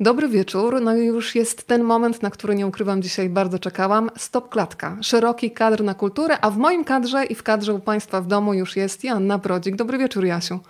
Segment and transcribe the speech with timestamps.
[0.00, 0.82] Dobry wieczór.
[0.82, 4.10] No i już jest ten moment, na który nie ukrywam dzisiaj bardzo czekałam.
[4.16, 4.98] Stop klatka.
[5.02, 8.54] Szeroki kadr na kulturę, a w moim kadrze i w kadrze u Państwa w domu
[8.54, 9.76] już jest Joanna Brodzik.
[9.76, 10.60] Dobry wieczór, Jasiu.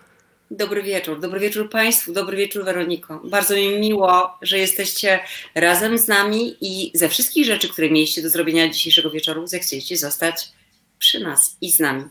[0.51, 1.21] Dobry wieczór.
[1.21, 2.12] Dobry wieczór Państwu.
[2.12, 3.21] Dobry wieczór, Weroniko.
[3.25, 5.20] Bardzo mi miło, że jesteście
[5.54, 10.48] razem z nami i ze wszystkich rzeczy, które mieliście do zrobienia dzisiejszego wieczoru, zechcieliście zostać
[10.98, 12.04] przy nas i z nami.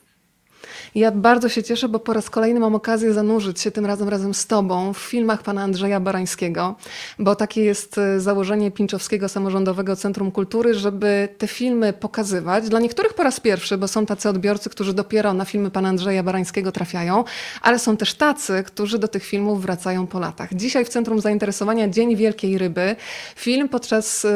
[0.96, 4.34] Ja bardzo się cieszę, bo po raz kolejny mam okazję zanurzyć się tym razem razem
[4.34, 6.76] z Tobą w filmach pana Andrzeja Barańskiego,
[7.20, 12.70] bo takie jest e, założenie Pinczowskiego Samorządowego Centrum Kultury, żeby te filmy pokazywać.
[12.70, 16.24] Dla niektórych po raz pierwszy, bo są tacy odbiorcy, którzy dopiero na filmy pana Andrzeja
[16.24, 17.24] Barańskiego trafiają,
[17.62, 20.54] ale są też tacy, którzy do tych filmów wracają po latach.
[20.54, 22.96] Dzisiaj w Centrum Zainteresowania Dzień Wielkiej Ryby,
[23.36, 24.28] film podczas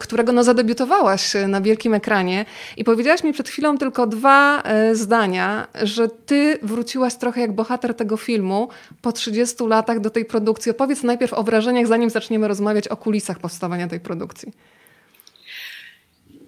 [0.00, 2.44] którego no, zadebiutowałaś na wielkim ekranie
[2.76, 8.16] i powiedziałaś mi przed chwilą tylko dwa zdania, że ty wróciłaś trochę jak bohater tego
[8.16, 8.68] filmu
[9.02, 10.70] po 30 latach do tej produkcji.
[10.70, 14.52] Opowiedz najpierw o wrażeniach, zanim zaczniemy rozmawiać o kulisach powstawania tej produkcji.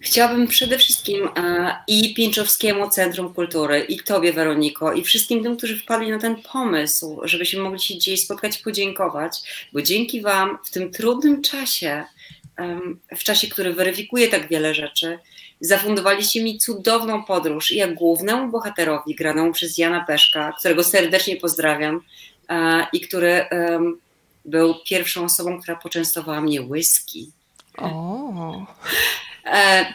[0.00, 5.78] Chciałabym przede wszystkim e, i Pińczowskiemu Centrum Kultury, i Tobie, Weroniko, i wszystkim tym, którzy
[5.78, 10.90] wpadli na ten pomysł, żebyśmy mogli się dzisiaj spotkać, podziękować, bo dzięki Wam w tym
[10.90, 12.04] trudnym czasie,
[13.16, 15.18] w czasie, który weryfikuje tak wiele rzeczy,
[15.60, 22.00] zafundowaliście mi cudowną podróż jak głównemu bohaterowi graną przez Jana Peszka, którego serdecznie pozdrawiam
[22.92, 23.44] i który
[24.44, 27.30] był pierwszą osobą, która poczęstowała mnie whisky.
[27.76, 28.66] O.
[29.44, 29.92] E,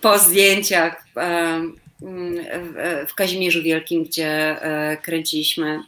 [0.00, 1.04] po zdjęciach
[3.08, 4.28] w Kazimierzu Wielkim, gdzie
[4.62, 5.82] e, kręciliśmy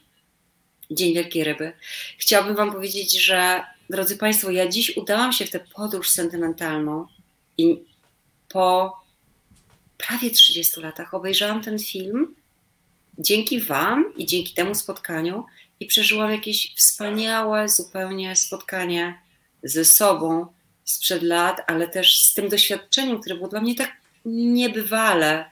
[0.90, 1.72] Dzień Wielkiej Ryby.
[2.18, 7.06] Chciałabym Wam powiedzieć, że drodzy Państwo, ja dziś udałam się w tę podróż sentymentalną
[7.58, 7.84] i
[8.54, 8.96] po
[9.98, 12.34] prawie 30 latach obejrzałam ten film
[13.18, 15.44] dzięki Wam i dzięki temu spotkaniu
[15.80, 19.18] i przeżyłam jakieś wspaniałe zupełnie spotkanie
[19.62, 20.46] ze sobą
[20.84, 23.92] sprzed lat, ale też z tym doświadczeniem, które było dla mnie tak
[24.24, 25.50] niebywale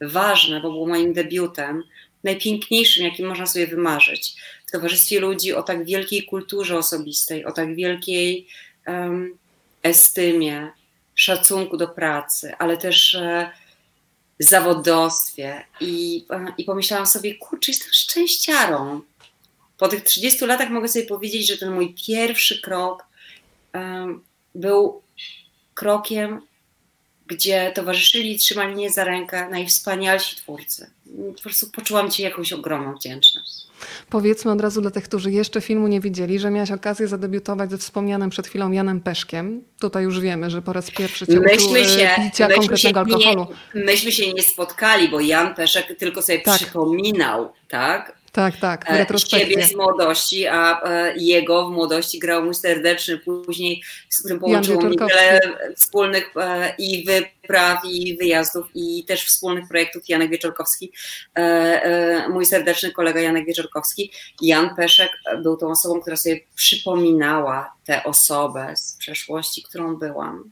[0.00, 1.82] ważne, bo było moim debiutem,
[2.24, 4.34] najpiękniejszym, jakim można sobie wymarzyć.
[4.66, 8.46] W towarzystwie ludzi o tak wielkiej kulturze osobistej, o tak wielkiej
[8.86, 9.38] um,
[9.82, 10.72] estymie,
[11.14, 13.50] szacunku do pracy, ale też e,
[14.38, 15.64] zawodowstwie.
[15.80, 19.00] I, e, I pomyślałam sobie, kurczę, jestem szczęściarą.
[19.78, 23.06] Po tych 30 latach mogę sobie powiedzieć, że ten mój pierwszy krok
[23.74, 25.02] um, był
[25.74, 26.40] krokiem,
[27.26, 30.90] gdzie towarzyszyli i trzymali mnie za rękę najwspanialsi twórcy.
[31.36, 33.64] Po prostu poczułam Ci jakąś ogromną wdzięczność.
[34.10, 37.78] Powiedzmy od razu dla tych, którzy jeszcze filmu nie widzieli, że miałaś okazję zadebiutować ze
[37.78, 39.62] wspomnianym przed chwilą Janem Peszkiem.
[39.80, 43.46] Tutaj już wiemy, że po raz pierwszy cię myśmy się, picia myśmy konkretnego się alkoholu.
[43.74, 46.56] Nie, myśmy się nie spotkali, bo Jan Peszek tylko sobie tak.
[46.56, 48.23] przypominał, tak?
[48.34, 49.06] Tak, tak, e.
[49.26, 54.82] Ciebie z młodości, a e, jego w młodości grał mój serdeczny, później z którym połączyło
[54.82, 55.40] mi wiele
[55.76, 56.34] wspólnych
[56.78, 60.92] i wypraw, i wyjazdów, i też wspólnych projektów Janek Wieczorkowski,
[62.28, 64.12] mój serdeczny kolega Janek Wieczorkowski.
[64.42, 65.10] Jan Peszek
[65.42, 70.50] był tą osobą, która sobie przypominała tę osobę z przeszłości, którą byłam.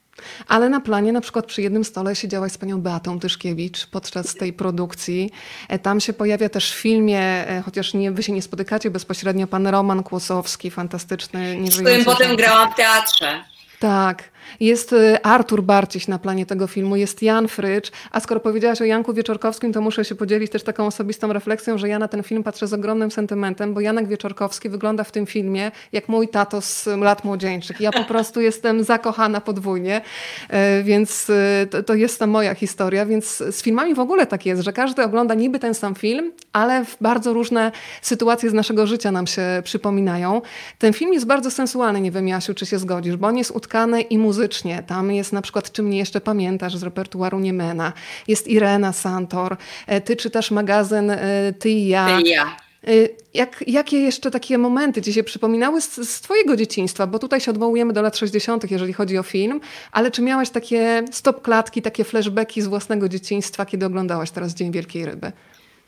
[0.49, 4.53] Ale na planie na przykład przy jednym stole siedziałaś z panią Beatą Tyszkiewicz podczas tej
[4.53, 5.31] produkcji.
[5.69, 9.47] E, tam się pojawia też w filmie, e, chociaż nie, wy się nie spotykacie bezpośrednio,
[9.47, 11.71] pan Roman Kłosowski, fantastyczny.
[11.71, 13.45] Z którym potem grałam w teatrze.
[13.79, 14.32] Tak.
[14.61, 18.85] Jest y, Artur Barciś na planie tego filmu, jest Jan Frycz, a skoro powiedziałaś o
[18.85, 22.43] Janku Wieczorkowskim, to muszę się podzielić też taką osobistą refleksją, że ja na ten film
[22.43, 26.87] patrzę z ogromnym sentymentem, bo Janek Wieczorkowski wygląda w tym filmie jak mój tato z
[26.87, 27.81] lat młodzieńczych.
[27.81, 30.01] Ja po prostu jestem zakochana podwójnie,
[30.49, 34.47] e, więc y, to, to jest ta moja historia, więc z filmami w ogóle tak
[34.47, 38.87] jest, że każdy ogląda niby ten sam film, ale w bardzo różne sytuacje z naszego
[38.87, 40.43] życia nam się przypominają.
[40.79, 44.01] Ten film jest bardzo sensualny, nie wiem Jasiu, czy się zgodzisz, bo on jest utkany
[44.01, 44.83] i muzyczny, muzycznie.
[44.87, 47.93] Tam jest na przykład, czy mnie jeszcze pamiętasz z repertuaru Niemena.
[48.29, 49.57] Jest Irena Santor.
[49.87, 52.07] E, ty czytasz magazyn e, Ty i ja.
[52.07, 52.57] Ty i ja.
[52.87, 52.91] E,
[53.35, 57.07] jak, jakie jeszcze takie momenty ci się przypominały z, z, Twojego dzieciństwa?
[57.07, 59.61] Bo tutaj się odwołujemy do lat 60., jeżeli chodzi o film,
[59.93, 64.73] ale czy miałaś takie stop klatki, takie flashbacki z własnego dzieciństwa, kiedy oglądałaś teraz Dzień
[64.73, 65.33] Wielkiej Ryby?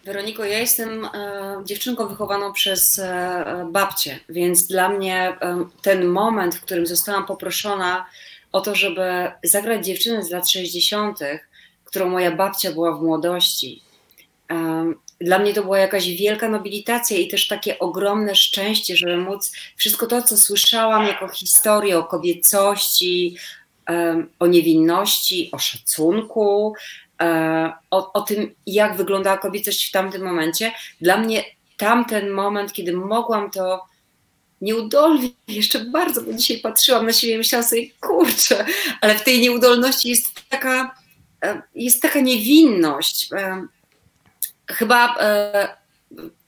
[0.05, 1.11] Weroniko, ja jestem e,
[1.64, 8.06] dziewczynką wychowaną przez e, babcię, więc dla mnie e, ten moment, w którym zostałam poproszona
[8.55, 11.19] o to, żeby zagrać dziewczynę z lat 60.,
[11.85, 13.83] którą moja babcia była w młodości.
[15.21, 20.06] Dla mnie to była jakaś wielka nobilitacja i też takie ogromne szczęście, żeby móc wszystko
[20.06, 23.37] to, co słyszałam jako historię o kobiecości,
[24.39, 26.75] o niewinności, o szacunku,
[27.23, 30.73] e, o, o tym, jak wyglądała kobiecość w tamtym momencie.
[31.01, 31.45] Dla mnie
[31.77, 33.94] tamten moment, kiedy mogłam to
[34.61, 38.67] nieudolni jeszcze bardzo, bo dzisiaj patrzyłam na siebie i myślałam sobie, kurczę,
[39.01, 40.95] ale w tej nieudolności jest taka,
[41.45, 43.33] e, jest taka niewinność.
[43.33, 43.67] E,
[44.71, 45.17] chyba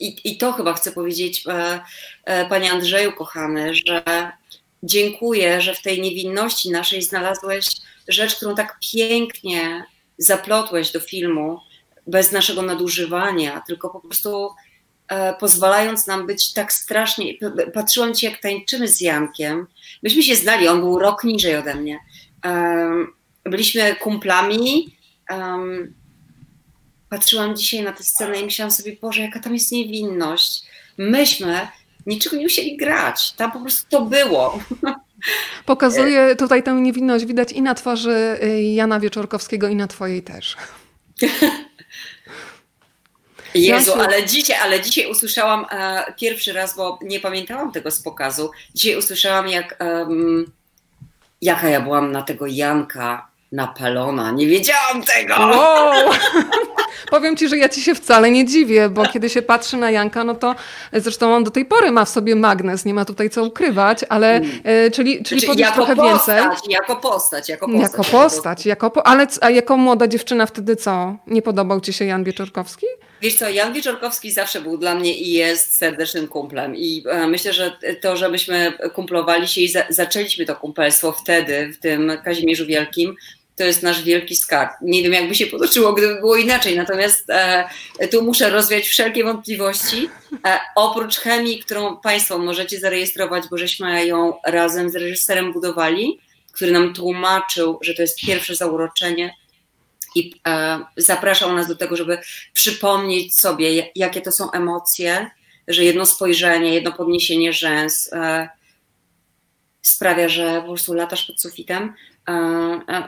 [0.01, 1.45] i, i to chyba chcę powiedzieć,
[2.49, 4.33] panie Andrzeju, kochany, że
[4.83, 7.67] dziękuję, że w tej niewinności naszej znalazłeś
[8.09, 9.85] rzecz, którą tak pięknie
[10.19, 11.61] zaplotłeś do filmu,
[12.07, 14.51] bez naszego nadużywania, tylko po prostu e,
[15.41, 17.35] pozwalając nam być tak strasznie.
[17.75, 19.67] Patrzyłam ci, jak tańczymy z Jankiem.
[20.03, 21.99] Myśmy się znali, on był rok niżej ode mnie.
[23.45, 24.97] Byliśmy kumplami.
[25.31, 25.95] Um,
[27.09, 30.63] patrzyłam dzisiaj na tę scenę i myślałam sobie, Boże, jaka tam jest niewinność.
[30.99, 31.69] Myśmy
[32.07, 33.33] niczego nie musieli grać.
[33.33, 34.59] Tam po prostu to było.
[35.67, 40.57] Pokazuje tutaj tę niewinność, widać i na twarzy y, Jana Wieczorkowskiego, i na twojej też.
[43.57, 48.51] Jezu, ale dzisiaj, ale dzisiaj usłyszałam e, pierwszy raz, bo nie pamiętałam tego z pokazu.
[48.75, 50.53] Dzisiaj usłyszałam, jak um,
[51.43, 54.31] jaka ja byłam na tego Janka napalona.
[54.31, 55.35] Nie wiedziałam tego!
[55.35, 56.13] Wow.
[57.11, 60.25] Powiem ci, że ja ci się wcale nie dziwię, bo kiedy się patrzy na Janka,
[60.25, 60.55] no to
[60.93, 64.41] zresztą on do tej pory ma w sobie magnes, nie ma tutaj co ukrywać, ale
[64.65, 66.73] e, czyli, czyli znaczy, trochę postać, więcej.
[66.73, 67.83] Jako postać, jako postać.
[67.83, 71.17] Jako postać, jako po, ale a jako młoda dziewczyna wtedy co?
[71.27, 72.87] Nie podobał ci się Jan Wieczorkowski?
[73.23, 77.53] Wiesz co, Jan Wieczorkowski zawsze był dla mnie i jest serdecznym kumplem i e, myślę,
[77.53, 82.67] że to, że myśmy kumplowali się i za, zaczęliśmy to kumpelstwo wtedy w tym Kazimierzu
[82.67, 83.17] Wielkim,
[83.57, 84.71] to jest nasz wielki skarb.
[84.83, 87.69] Nie wiem, jakby się potoczyło, gdyby było inaczej, natomiast e,
[88.11, 90.09] tu muszę rozwiać wszelkie wątpliwości.
[90.47, 96.21] E, oprócz chemii, którą Państwo możecie zarejestrować, bo żeśmy ją razem z reżyserem budowali,
[96.53, 99.35] który nam tłumaczył, że to jest pierwsze zauroczenie
[100.15, 102.19] i e, zapraszał nas do tego, żeby
[102.53, 105.31] przypomnieć sobie, jakie to są emocje,
[105.69, 108.49] że jedno spojrzenie, jedno podniesienie rzęs e,
[109.89, 111.95] sprawia, że po prostu latasz pod sufitem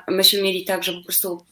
[0.09, 1.47] myśmy mieli tak, że po prostu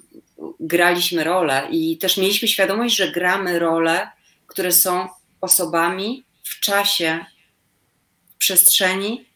[0.60, 4.10] graliśmy role i też mieliśmy świadomość, że gramy role,
[4.46, 5.08] które są
[5.40, 7.24] osobami w czasie,
[8.30, 9.26] w przestrzeni,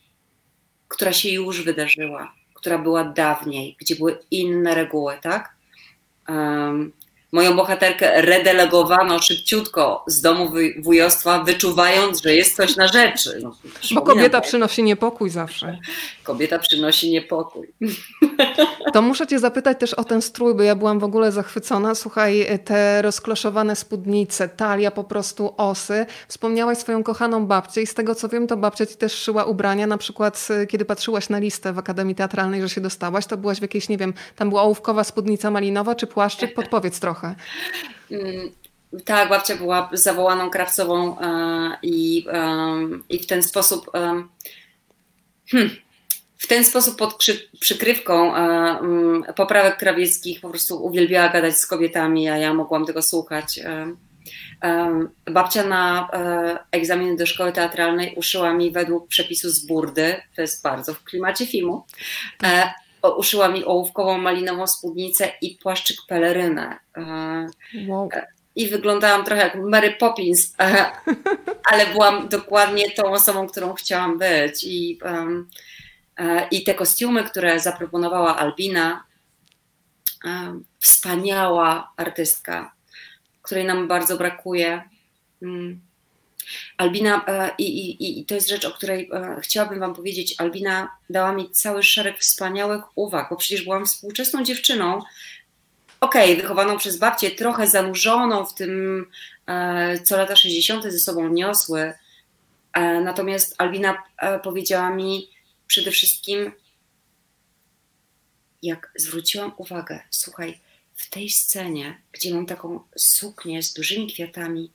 [0.88, 5.56] która się już wydarzyła, która była dawniej, gdzie były inne reguły, tak?
[6.28, 6.92] Um,
[7.32, 13.40] moją bohaterkę redelegowano szybciutko z domu wujostwa, wyczuwając, że jest coś na rzeczy.
[13.42, 13.56] No,
[13.94, 15.78] Bo kobieta przynosi niepokój zawsze.
[16.22, 17.72] Kobieta przynosi niepokój.
[18.92, 21.94] To muszę cię zapytać też o ten strój, bo ja byłam w ogóle zachwycona.
[21.94, 26.06] Słuchaj, te rozkloszowane spódnice, talia po prostu osy.
[26.28, 29.86] Wspomniałaś swoją kochaną babcię i z tego co wiem, to babcia ci też szyła ubrania.
[29.86, 33.62] Na przykład kiedy patrzyłaś na listę w Akademii Teatralnej, że się dostałaś, to byłaś w
[33.62, 36.54] jakiejś, nie wiem, tam była ołówkowa spódnica malinowa czy płaszczyk?
[36.60, 37.34] Podpowiedz trochę trochę.
[38.10, 38.50] Mm,
[39.04, 42.26] tak, babcia była zawołaną krawcową e, i,
[43.08, 43.90] i w ten sposób
[45.50, 45.76] hmm,
[46.38, 47.18] w ten sposób pod
[47.60, 53.02] przykrywką e, mm, poprawek krawieckich po prostu uwielbiała gadać z kobietami, a ja mogłam tego
[53.02, 53.58] słuchać.
[53.58, 53.94] E,
[55.30, 56.08] babcia na
[56.70, 61.46] egzamin do szkoły teatralnej uszyła mi według przepisu z burdy, to jest bardzo w klimacie
[61.46, 61.84] filmu,
[63.02, 66.78] uszyła mi ołówkową malinową spódnicę i płaszczyk pelerynę.
[66.96, 67.46] E,
[67.88, 68.08] wow.
[68.12, 68.26] E,
[68.56, 70.86] I wyglądałam trochę jak Mary Poppins, e,
[71.70, 74.64] ale byłam dokładnie tą osobą, którą chciałam być.
[74.64, 74.98] I,
[76.50, 79.04] i te kostiumy, które zaproponowała Albina,
[80.78, 82.72] wspaniała artystka,
[83.42, 84.82] której nam bardzo brakuje.
[86.80, 90.96] Albina, e, i, i, i to jest rzecz, o której e, chciałabym Wam powiedzieć, Albina
[91.10, 95.02] dała mi cały szereg wspaniałych uwag, bo przecież byłam współczesną dziewczyną,
[96.00, 99.06] okej, okay, wychowaną przez babcię, trochę zanurzoną w tym,
[99.46, 100.84] e, co lata 60.
[100.84, 101.92] ze sobą niosły.
[103.04, 104.02] Natomiast Albina
[104.42, 105.30] powiedziała mi
[105.66, 106.52] przede wszystkim,
[108.62, 110.60] jak zwróciłam uwagę, słuchaj,
[110.94, 114.70] w tej scenie, gdzie mam taką suknię z dużymi kwiatami,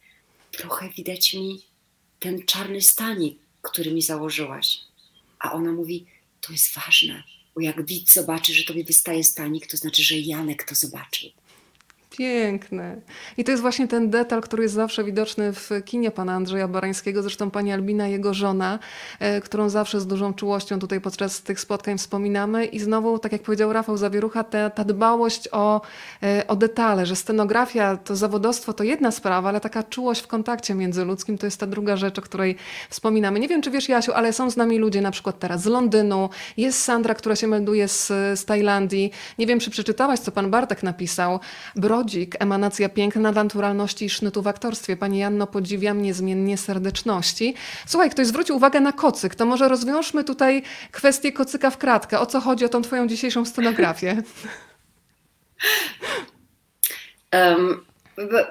[0.51, 1.65] trochę widać mi
[2.25, 4.79] ten czarny stanik, który mi założyłaś.
[5.39, 6.05] A ona mówi,
[6.41, 7.23] to jest ważne,
[7.55, 11.29] bo jak widz zobaczy, że tobie wystaje stanik, to znaczy, że Janek to zobaczył.
[12.17, 12.95] Piękne.
[13.37, 17.21] I to jest właśnie ten detal, który jest zawsze widoczny w kinie pana Andrzeja Barańskiego.
[17.21, 18.79] Zresztą pani Albina, jego żona,
[19.19, 22.65] e, którą zawsze z dużą czułością tutaj podczas tych spotkań wspominamy.
[22.65, 25.81] I znowu, tak jak powiedział Rafał Zawierucha, ta, ta dbałość o,
[26.23, 30.75] e, o detale, że scenografia, to zawodowstwo to jedna sprawa, ale taka czułość w kontakcie
[30.75, 32.55] międzyludzkim to jest ta druga rzecz, o której
[32.89, 33.39] wspominamy.
[33.39, 36.29] Nie wiem, czy wiesz, Jasiu, ale są z nami ludzie na przykład teraz z Londynu,
[36.57, 38.07] jest Sandra, która się melduje z,
[38.39, 39.11] z Tajlandii.
[39.39, 41.39] Nie wiem, czy przeczytałaś, co pan Bartek napisał.
[42.05, 44.97] Lodzik, emanacja piękna, naturalności i sznytu w aktorstwie.
[44.97, 47.53] Pani Janno, podziwiam niezmiennie serdeczności.
[47.87, 49.35] Słuchaj, ktoś zwrócił uwagę na kocyk.
[49.35, 52.19] To może rozwiążmy tutaj kwestię kocyka w kratkę.
[52.19, 54.17] O co chodzi o tą twoją dzisiejszą scenografię?
[57.33, 57.85] Um,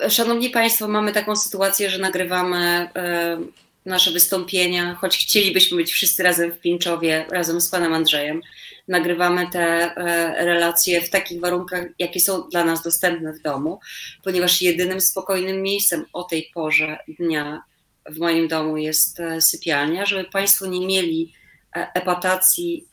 [0.08, 3.52] szanowni Państwo, mamy taką sytuację, że nagrywamy um,
[3.86, 8.40] nasze wystąpienia, choć chcielibyśmy być wszyscy razem w Pińczowie, razem z Panem Andrzejem
[8.88, 13.80] nagrywamy te e, relacje w takich warunkach, jakie są dla nas dostępne w domu,
[14.24, 17.62] ponieważ jedynym spokojnym miejscem o tej porze dnia
[18.06, 21.32] w moim domu jest e, sypialnia, żeby Państwo nie mieli
[21.76, 22.88] e, epatacji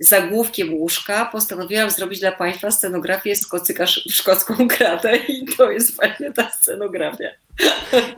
[0.00, 6.32] zagłówkiem łóżka postanowiłam zrobić dla Państwa scenografię z kocyka szkocką kratę i to jest właśnie
[6.32, 7.28] ta scenografia.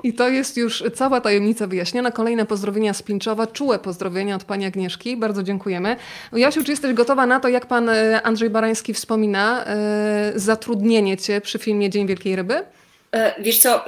[0.02, 2.10] I to jest już cała tajemnica wyjaśniona.
[2.10, 5.16] Kolejne pozdrowienia z Pinczowa, czułe pozdrowienia od Pani Agnieszki.
[5.16, 5.96] Bardzo dziękujemy.
[6.32, 11.40] Jasiu, czy jesteś gotowa na to, jak Pan e, Andrzej Barański wspomina, e, zatrudnienie Cię
[11.40, 12.64] przy filmie Dzień Wielkiej Ryby?
[13.12, 13.84] E, wiesz co,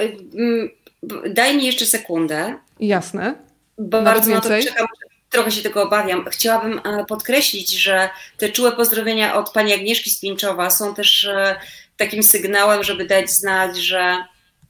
[1.31, 2.55] daj mi jeszcze sekundę.
[2.81, 3.35] Jasne.
[3.79, 4.51] Bo bardzo więcej.
[4.51, 4.87] na to czekam,
[5.31, 6.25] trochę się tego obawiam.
[6.31, 11.29] Chciałabym podkreślić, że te czułe pozdrowienia od pani Agnieszki Spinczowa są też
[11.97, 14.25] takim sygnałem, żeby dać znać, że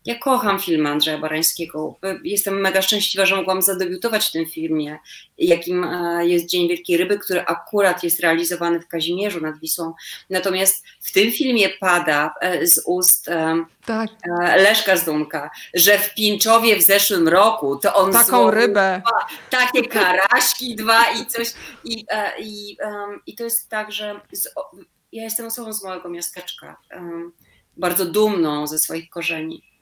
[0.04, 1.94] ja kocham film Andrzeja Barańskiego.
[2.24, 4.98] Jestem mega szczęśliwa, że mogłam zadebiutować w tym filmie,
[5.38, 9.94] jakim e, jest Dzień Wielkiej Ryby, który akurat jest realizowany w Kazimierzu nad Wisłą.
[10.30, 14.10] Natomiast w tym filmie pada e, z ust e, tak.
[14.56, 20.76] Leszka Zdunka, że w Pinczowie w zeszłym roku to on taką rybę, dwa, takie karaśki
[20.76, 21.52] dwa i coś.
[21.84, 22.04] I,
[22.38, 22.76] i,
[23.26, 24.48] i to jest tak, że z,
[25.12, 26.76] ja jestem osobą z małego miasteczka,
[27.76, 29.73] bardzo dumną ze swoich korzeni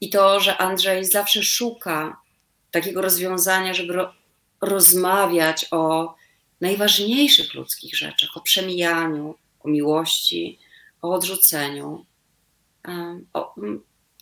[0.00, 2.20] i to, że Andrzej zawsze szuka
[2.70, 4.12] takiego rozwiązania, żeby ro
[4.60, 6.14] rozmawiać o
[6.60, 10.58] najważniejszych ludzkich rzeczach, o przemijaniu, o miłości,
[11.02, 12.06] o odrzuceniu,
[13.32, 13.54] o,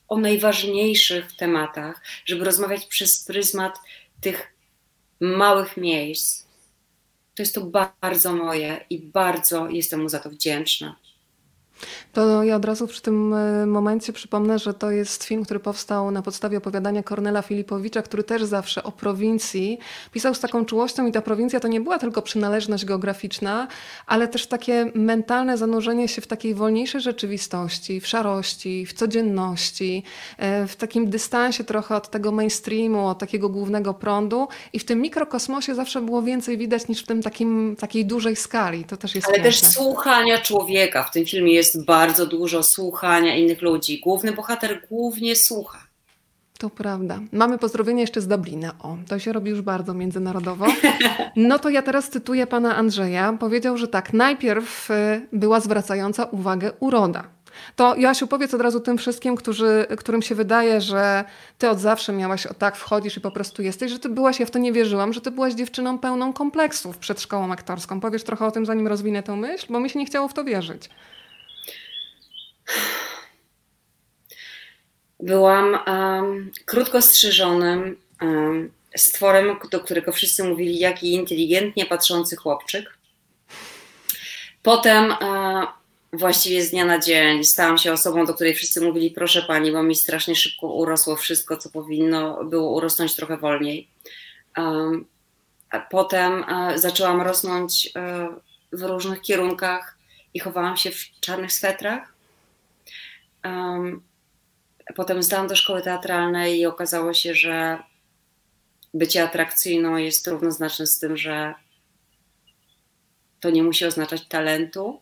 [0.09, 3.78] o najważniejszych tematach, żeby rozmawiać przez pryzmat
[4.21, 4.54] tych
[5.21, 6.45] małych miejsc.
[7.35, 7.61] To jest to
[8.00, 10.97] bardzo moje i bardzo jestem mu za to wdzięczna.
[12.12, 16.11] To ja od razu przy tym e, momencie przypomnę, że to jest film, który powstał
[16.11, 19.79] na podstawie opowiadania Kornela Filipowicza, który też zawsze o prowincji
[20.12, 23.69] pisał z taką czułością i ta prowincja to nie była tylko przynależność geograficzna,
[24.07, 30.03] ale też takie mentalne zanurzenie się w takiej wolniejszej rzeczywistości, w szarości, w codzienności,
[30.38, 35.00] e, w takim dystansie trochę od tego mainstreamu, od takiego głównego prądu i w tym
[35.00, 38.85] mikrokosmosie zawsze było więcej widać niż w tym takim, takiej dużej skali.
[38.85, 39.50] To też jest Ale piękne.
[39.50, 44.00] też słuchania człowieka w tym filmie jest jest bardzo dużo słuchania innych ludzi.
[44.00, 45.78] Główny bohater głównie słucha.
[46.59, 47.21] To prawda.
[47.33, 48.75] Mamy pozdrowienie jeszcze z Dublina.
[48.78, 50.66] O, to się robi już bardzo międzynarodowo.
[51.37, 53.33] No to ja teraz cytuję pana Andrzeja.
[53.40, 54.95] Powiedział, że tak, najpierw y,
[55.33, 57.25] była zwracająca uwagę uroda.
[57.76, 61.25] To Joasiu, powiedz od razu tym wszystkim, którzy, którym się wydaje, że
[61.59, 64.47] ty od zawsze miałaś o tak wchodzisz i po prostu jesteś, że ty byłaś, ja
[64.47, 68.00] w to nie wierzyłam, że ty byłaś dziewczyną pełną kompleksów przed szkołą aktorską.
[68.00, 70.45] Powiesz trochę o tym, zanim rozwinę tę myśl, bo mi się nie chciało w to
[70.45, 70.90] wierzyć.
[75.21, 82.99] Byłam um, krótko strzyżonym um, stworem, do którego wszyscy mówili, jaki inteligentnie patrzący chłopczyk.
[84.62, 85.64] Potem uh,
[86.12, 89.83] właściwie z dnia na dzień stałam się osobą, do której wszyscy mówili, proszę pani, bo
[89.83, 93.88] mi strasznie szybko urosło wszystko, co powinno było urosnąć trochę wolniej.
[94.56, 95.06] Um,
[95.90, 98.35] potem uh, zaczęłam rosnąć uh,
[98.73, 99.99] w różnych kierunkach
[100.35, 102.13] i chowałam się w czarnych swetrach Um,
[104.95, 107.79] potem zdałam do szkoły teatralnej i okazało się, że
[108.95, 111.55] bycie atrakcyjną jest równoznaczne z tym, że
[113.41, 115.01] to nie musi oznaczać talentu.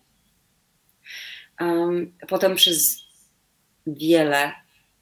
[2.28, 2.96] Potem przez
[3.86, 4.52] wiele,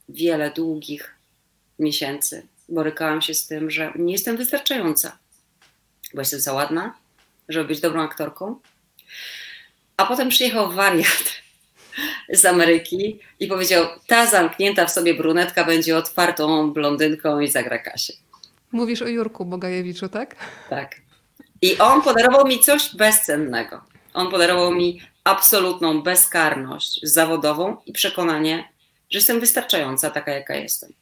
[0.09, 1.15] wiele długich
[1.79, 5.19] miesięcy borykałam się z tym, że nie jestem wystarczająca,
[6.15, 6.95] bo jestem za ładna,
[7.49, 8.61] żeby być dobrą aktorką.
[9.97, 11.25] A potem przyjechał wariat
[12.33, 18.15] z Ameryki i powiedział: Ta zamknięta w sobie brunetka będzie otwartą blondynką i zagra Kasię.
[18.73, 20.37] Mówisz o Jurku Bogajewiczu, tak?
[20.71, 20.97] Tak.
[21.63, 23.81] I on podarował mi coś bezcennego.
[24.15, 28.69] On podarował mi absolutną bezkarność zawodową i przekonanie,
[29.11, 30.93] że jestem wystarczająca taka, jaka jestem.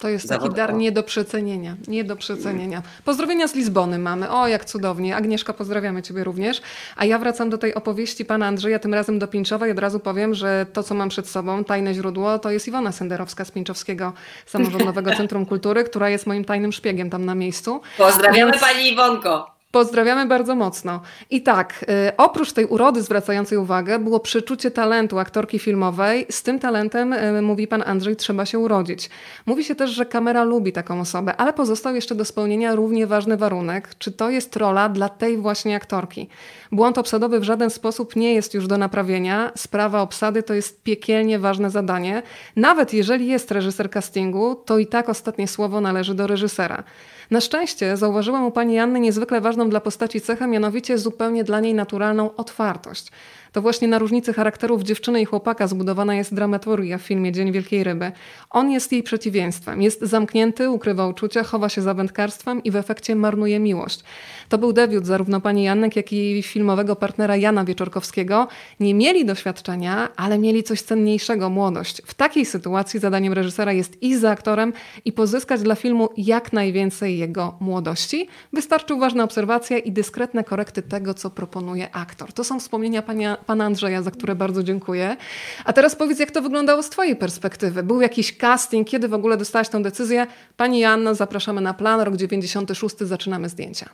[0.00, 1.76] To jest taki dar nie do przecenienia.
[1.88, 2.82] Nie do przecenienia.
[3.04, 4.30] Pozdrowienia z Lizbony mamy.
[4.30, 5.16] O, jak cudownie.
[5.16, 6.62] Agnieszka, pozdrawiamy Ciebie również.
[6.96, 10.00] A ja wracam do tej opowieści pana Andrzeja, tym razem do Pinczowa i od razu
[10.00, 14.12] powiem, że to, co mam przed sobą, tajne źródło, to jest Iwona Senderowska z Pińczowskiego
[14.46, 17.80] Samorządowego Centrum Kultury, która jest moim tajnym szpiegiem tam na miejscu.
[17.98, 18.52] Pozdrawiamy.
[18.60, 19.59] Pani Iwonko.
[19.70, 21.00] Pozdrawiamy bardzo mocno.
[21.30, 26.26] I tak, y, oprócz tej urody zwracającej uwagę, było przeczucie talentu aktorki filmowej.
[26.30, 29.10] Z tym talentem, y, mówi pan Andrzej, trzeba się urodzić.
[29.46, 33.36] Mówi się też, że kamera lubi taką osobę, ale pozostał jeszcze do spełnienia równie ważny
[33.36, 36.28] warunek, czy to jest rola dla tej właśnie aktorki.
[36.72, 39.52] Błąd obsadowy w żaden sposób nie jest już do naprawienia.
[39.56, 42.22] Sprawa obsady to jest piekielnie ważne zadanie.
[42.56, 46.84] Nawet jeżeli jest reżyser castingu, to i tak ostatnie słowo należy do reżysera.
[47.30, 51.74] Na szczęście zauważyłam u pani Janny niezwykle ważną dla postaci cechę, mianowicie zupełnie dla niej
[51.74, 53.10] naturalną otwartość.
[53.52, 57.84] To właśnie na różnicy charakterów dziewczyny i chłopaka zbudowana jest dramaturgia w filmie Dzień Wielkiej
[57.84, 58.12] Ryby.
[58.50, 59.82] On jest jej przeciwieństwem.
[59.82, 64.04] Jest zamknięty, ukrywa uczucia, chowa się za wędkarstwem i w efekcie marnuje miłość.
[64.48, 68.48] To był debiut zarówno pani Jannek, jak i filmowego partnera Jana Wieczorkowskiego.
[68.80, 72.02] Nie mieli doświadczenia, ale mieli coś cenniejszego młodość.
[72.06, 74.72] W takiej sytuacji zadaniem reżysera jest iść za aktorem
[75.04, 78.28] i pozyskać dla filmu jak najwięcej jego młodości.
[78.52, 82.32] Wystarczy uważna obserwacja i dyskretne korekty tego, co proponuje aktor.
[82.32, 85.16] To są wspomnienia pana, pana Andrzeja, za które bardzo dziękuję.
[85.64, 87.82] A teraz powiedz, jak to wyglądało z Twojej perspektywy?
[87.82, 88.88] Był jakiś casting?
[88.88, 90.26] Kiedy w ogóle dostałaś tę decyzję?
[90.56, 93.90] Pani Joanna, zapraszamy na plan, rok 96, zaczynamy zdjęcia.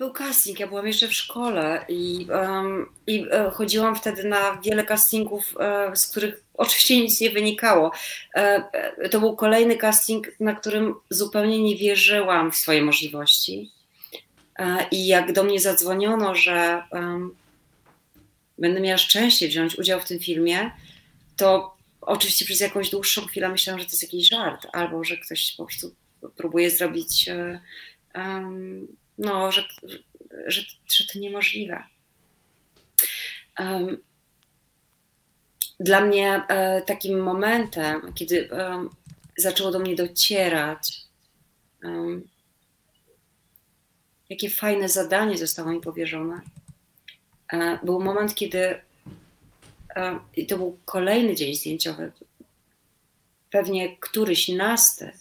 [0.00, 4.84] Był casting, ja byłam jeszcze w szkole i, um, i e, chodziłam wtedy na wiele
[4.84, 7.92] castingów, e, z których oczywiście nic nie wynikało.
[8.34, 8.64] E,
[8.98, 13.70] e to był kolejny casting, na którym zupełnie nie wierzyłam w swoje możliwości.
[14.58, 17.34] E, I jak do mnie zadzwoniono, że um,
[18.60, 20.70] będę miała szczęście wziąć udział w tym filmie,
[21.36, 25.52] to oczywiście przez jakąś dłuższą chwilę myślałam, że to jest jakiś żart, albo że ktoś
[25.56, 25.94] po prostu
[26.36, 27.30] próbuje zrobić,
[28.14, 28.86] um,
[29.18, 29.64] no, że,
[30.46, 31.82] że, że to niemożliwe.
[33.58, 33.96] Um,
[35.80, 38.48] dla mnie e, takim momentem, kiedy
[39.36, 41.00] zaczęło do mnie docierać,
[44.30, 46.59] jakie fajne zadanie zostało mi powierzone, E,
[47.82, 48.80] był moment, kiedy
[49.96, 52.12] e, i to był kolejny dzień zdjęciowy,
[53.50, 55.12] pewnie któryś nasty.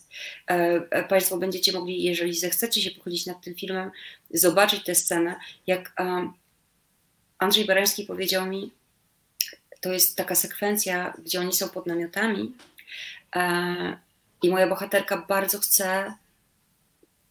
[0.48, 3.92] E, państwo będziecie mogli, jeżeli zechcecie się pochylić nad tym filmem,
[4.32, 5.36] zobaczyć tę scenę,
[5.68, 5.94] jak
[7.38, 8.72] Andrzej Barański powiedział mi,
[9.82, 12.54] to jest taka sekwencja, gdzie oni są pod namiotami
[14.42, 16.14] i moja bohaterka bardzo chce,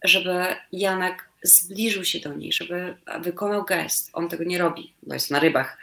[0.05, 4.11] żeby Janek zbliżył się do niej, żeby wykonał gest.
[4.13, 5.79] On tego nie robi, bo jest na rybach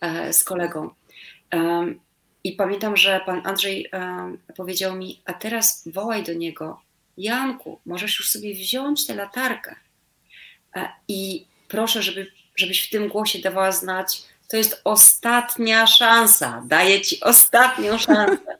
[0.00, 0.90] e, z kolegą.
[2.44, 3.90] I pamiętam, że pan Andrzej
[4.56, 6.80] powiedział mi, a teraz wołaj do niego,
[7.20, 9.76] Janku, możesz już sobie wziąć tę latarkę.
[10.76, 17.00] E, I proszę, żeby, żebyś w tym głosie dawała znać, to jest ostatnia szansa, daję
[17.00, 18.58] ci ostatnią szansę.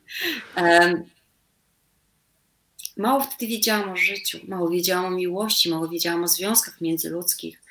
[3.01, 7.63] Mało wtedy wiedziałam o życiu, mało wiedziałam o miłości, mało wiedziałam o związkach międzyludzkich.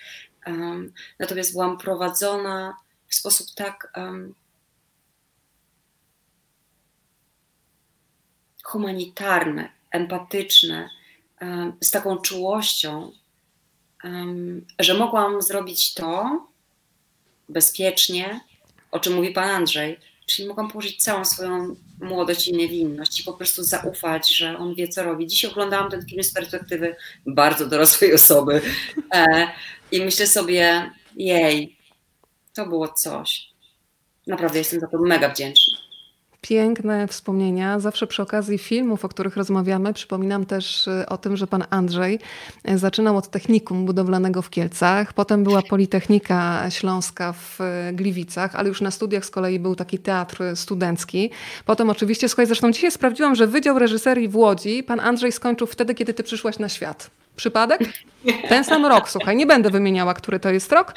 [0.48, 4.34] Um, natomiast byłam prowadzona w sposób tak um,
[8.64, 10.90] humanitarny, empatyczny,
[11.42, 13.12] um, z taką czułością,
[14.80, 16.48] że mogłam zrobić to
[17.50, 18.40] bezpiecznie,
[18.92, 23.34] o czym mówi pan Andrzej, czyli mogłam położyć całą swoją młodość i niewinność i po
[23.34, 25.28] prostu zaufać, że on wie, co robi.
[25.28, 28.62] Dziś oglądałam ten film z perspektywy bardzo dorosłej osoby
[29.14, 29.48] e,
[29.92, 31.78] i myślę sobie, jej,
[32.54, 33.50] to było coś.
[34.28, 35.89] Naprawdę jestem za to mega wdzięczna.
[36.42, 37.80] Piękne wspomnienia.
[37.80, 42.20] Zawsze przy okazji filmów, o których rozmawiamy, przypominam też y, o tym, że pan Andrzej
[42.70, 48.70] y, zaczynał od technikum budowlanego w Kielcach, potem była Politechnika Śląska w y, Gliwicach, ale
[48.70, 51.30] już na studiach z kolei był taki teatr studencki.
[51.66, 55.96] Potem oczywiście, słuchaj, zresztą dzisiaj sprawdziłam, że Wydział Reżyserii w Łodzi pan Andrzej skończył wtedy,
[55.96, 57.19] kiedy ty przyszłaś na świat.
[57.40, 57.82] Przypadek?
[58.50, 60.94] Ten sam rok, słuchaj, nie będę wymieniała, który to jest rok,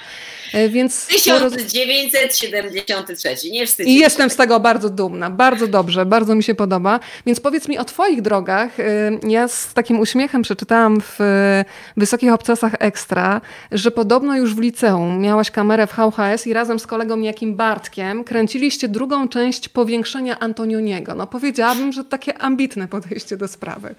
[0.55, 1.07] e, więc...
[1.07, 7.00] 1973, nie wstydź I jestem z tego bardzo dumna, bardzo dobrze, bardzo mi się podoba.
[7.26, 8.81] Więc powiedz mi o twoich drogach.
[8.81, 8.85] E,
[9.28, 11.64] ja z takim uśmiechem przeczytałam w e,
[11.96, 13.40] Wysokich Obcasach Ekstra,
[13.72, 18.24] że podobno już w liceum miałaś kamerę w VHS i razem z kolegą Jakim Bartkiem
[18.24, 21.14] kręciliście drugą część powiększenia Antonioniego.
[21.14, 23.94] No powiedziałabym, że takie ambitne podejście do sprawy.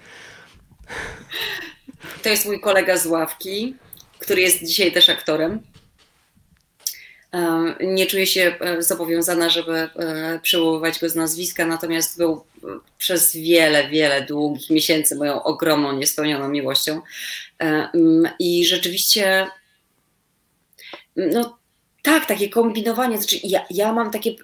[2.22, 3.74] To jest mój kolega z ławki,
[4.18, 5.60] który jest dzisiaj też aktorem.
[7.80, 12.66] Nie czuję się e, zobowiązana, żeby e, przywoływać go z nazwiska, natomiast był e,
[12.98, 17.00] przez wiele, wiele długich miesięcy moją ogromną, niespełnioną miłością.
[18.38, 19.46] I rzeczywiście,
[21.16, 21.58] no
[22.02, 23.18] tak, takie kombinowanie.
[23.18, 24.34] Znaczy ja, ja mam takie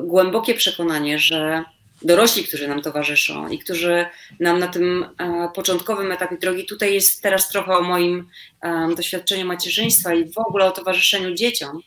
[0.00, 1.64] głębokie przekonanie, że
[2.02, 4.06] dorośli, którzy nam towarzyszą i którzy
[4.40, 8.28] nam na tym e, początkowym etapie drogi, tutaj jest teraz trochę o moim
[8.62, 11.80] e, doświadczeniu macierzyństwa i w ogóle o towarzyszeniu dzieciom.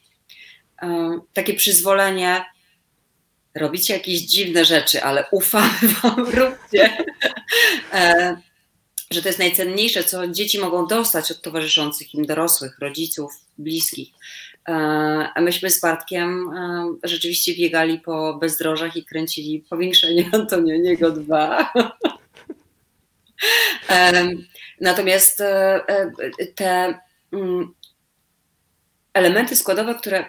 [0.82, 2.46] E, takie przyzwolenie,
[3.56, 6.98] robicie jakieś dziwne rzeczy, ale ufamy wam, róbcie.
[9.12, 14.10] Że to jest najcenniejsze, co dzieci mogą dostać od towarzyszących im dorosłych, rodziców, bliskich.
[15.36, 16.50] A myśmy z Bartkiem
[17.04, 21.74] rzeczywiście biegali po bezdrożach i kręcili powiększenie Antonioniego 2.
[24.82, 26.12] Natomiast e, e,
[26.56, 27.00] te
[27.32, 27.74] mm,
[29.14, 30.26] elementy składowe, które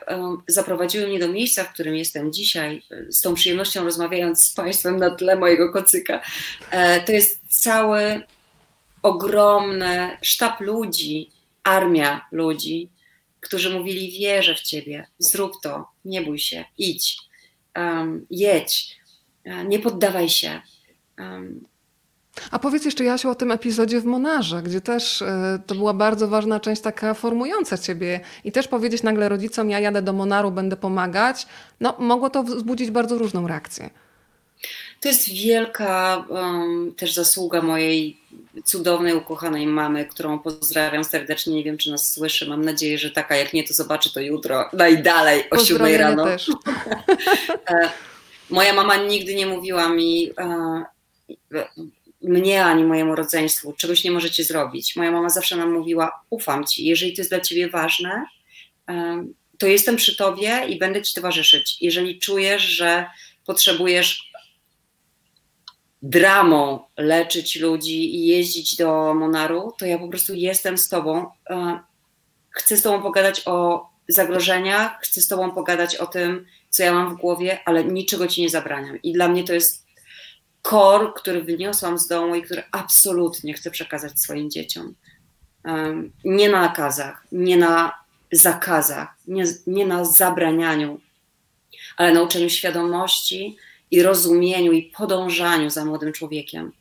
[0.47, 5.11] zaprowadziły mnie do miejsca, w którym jestem dzisiaj, z tą przyjemnością rozmawiając z Państwem na
[5.11, 6.21] tle mojego kocyka,
[6.71, 8.23] e, to jest cały
[9.03, 11.31] ogromny sztab ludzi,
[11.65, 12.89] armia ludzi,
[13.43, 17.19] którzy mówili: Wierzę w ciebie, zrób to, nie bój się, idź,
[17.77, 18.97] um, jedź,
[19.45, 20.61] e, nie poddawaj się.
[21.19, 21.73] Um.
[22.51, 25.27] A powiedz jeszcze, Jasiu, o tym epizodzie w Monarze, gdzie też y,
[25.67, 30.03] to była bardzo ważna część taka formująca ciebie i też powiedzieć nagle rodzicom, ja jadę
[30.03, 31.47] do Monaru, będę pomagać,
[31.81, 33.91] no mogło to wzbudzić bardzo różną reakcję.
[35.03, 38.17] To jest wielka um, też zasługa mojej
[38.65, 41.55] cudownej, ukochanej mamy, którą pozdrawiam serdecznie.
[41.55, 42.49] Nie wiem, czy nas słyszy.
[42.49, 43.37] Mam nadzieję, że taka.
[43.37, 44.69] Jak nie, to zobaczy to jutro.
[44.73, 46.25] Najdalej o siódmej rano.
[46.25, 46.51] Też.
[47.71, 47.91] E,
[48.51, 50.85] moja mama nigdy nie mówiła mi, e,
[52.23, 54.97] mnie ani mojemu rodzeństwu, czegoś nie możecie zrobić.
[54.97, 58.27] Moja mama zawsze nam mówiła: Ufam ci, jeżeli to jest dla ciebie ważne,
[58.89, 59.25] e,
[59.59, 61.77] to jestem przy tobie i będę ci towarzyszyć.
[61.81, 63.07] Jeżeli czujesz, że
[63.47, 64.32] potrzebujesz
[66.03, 71.27] dramą leczyć ludzi i jeździć do Monaru, to ja po prostu jestem z tobą.
[71.51, 71.79] E,
[72.51, 77.17] chcę z tobą pogadać o zagrożeniach, chcę z tobą pogadać o tym, co ja mam
[77.17, 79.03] w głowie, ale niczego ci nie zabraniam.
[79.03, 79.87] I dla mnie to jest
[80.63, 84.95] kor, który wyniosłam z domu i który absolutnie chcę przekazać swoim dzieciom.
[86.25, 87.93] Nie na nakazach, nie na
[88.33, 91.01] zakazach, nie, nie na zabranianiu,
[91.97, 93.57] ale na uczeniu świadomości,
[93.93, 96.73] i rozumieniu i podążaniu za młodym człowiekiem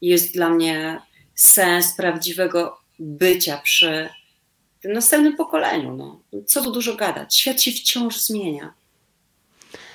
[0.00, 1.00] jest dla mnie
[1.34, 4.08] sens prawdziwego bycia przy
[4.80, 5.96] tym następnym pokoleniu.
[5.96, 6.20] No.
[6.46, 7.36] Co tu dużo gadać?
[7.36, 8.74] Świat się wciąż zmienia.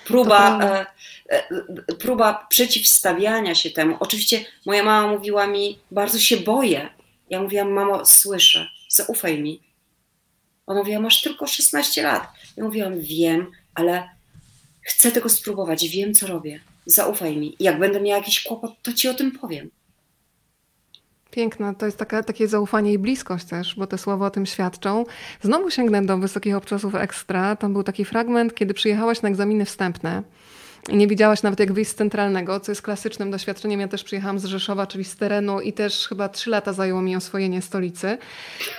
[0.05, 0.85] Próba, e,
[1.29, 3.97] e, próba przeciwstawiania się temu.
[3.99, 6.89] Oczywiście moja mama mówiła mi, bardzo się boję.
[7.29, 9.61] Ja mówiłam, mamo, słyszę, zaufaj mi.
[10.65, 12.27] Ona mówiła, masz tylko 16 lat.
[12.57, 14.09] Ja mówiłam, wiem, ale
[14.83, 16.59] Chcę tego spróbować, wiem co robię.
[16.85, 17.55] Zaufaj mi.
[17.59, 19.69] Jak będę miała jakiś kłopot, to ci o tym powiem.
[21.31, 25.05] Piękne, to jest taka, takie zaufanie i bliskość też, bo te słowa o tym świadczą.
[25.41, 27.55] Znowu sięgnę do Wysokich Obczasów Ekstra.
[27.55, 30.23] Tam był taki fragment, kiedy przyjechałaś na egzaminy wstępne
[30.89, 33.79] i nie widziałaś nawet jak wyjść z centralnego, co jest klasycznym doświadczeniem.
[33.79, 37.15] Ja też przyjechałam z Rzeszowa, czyli z terenu i też chyba trzy lata zajęło mi
[37.15, 38.17] oswojenie stolicy.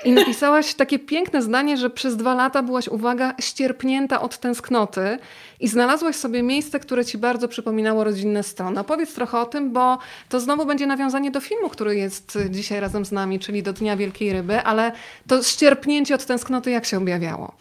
[0.05, 5.19] I napisałaś takie piękne zdanie, że przez dwa lata byłaś, uwaga, ścierpnięta od tęsknoty
[5.61, 8.85] i znalazłaś sobie miejsce, które ci bardzo przypominało rodzinne strony.
[8.85, 13.05] Powiedz trochę o tym, bo to znowu będzie nawiązanie do filmu, który jest dzisiaj razem
[13.05, 14.93] z nami, czyli do Dnia Wielkiej Ryby, ale
[15.29, 17.55] to ścierpnięcie od tęsknoty jak się objawiało?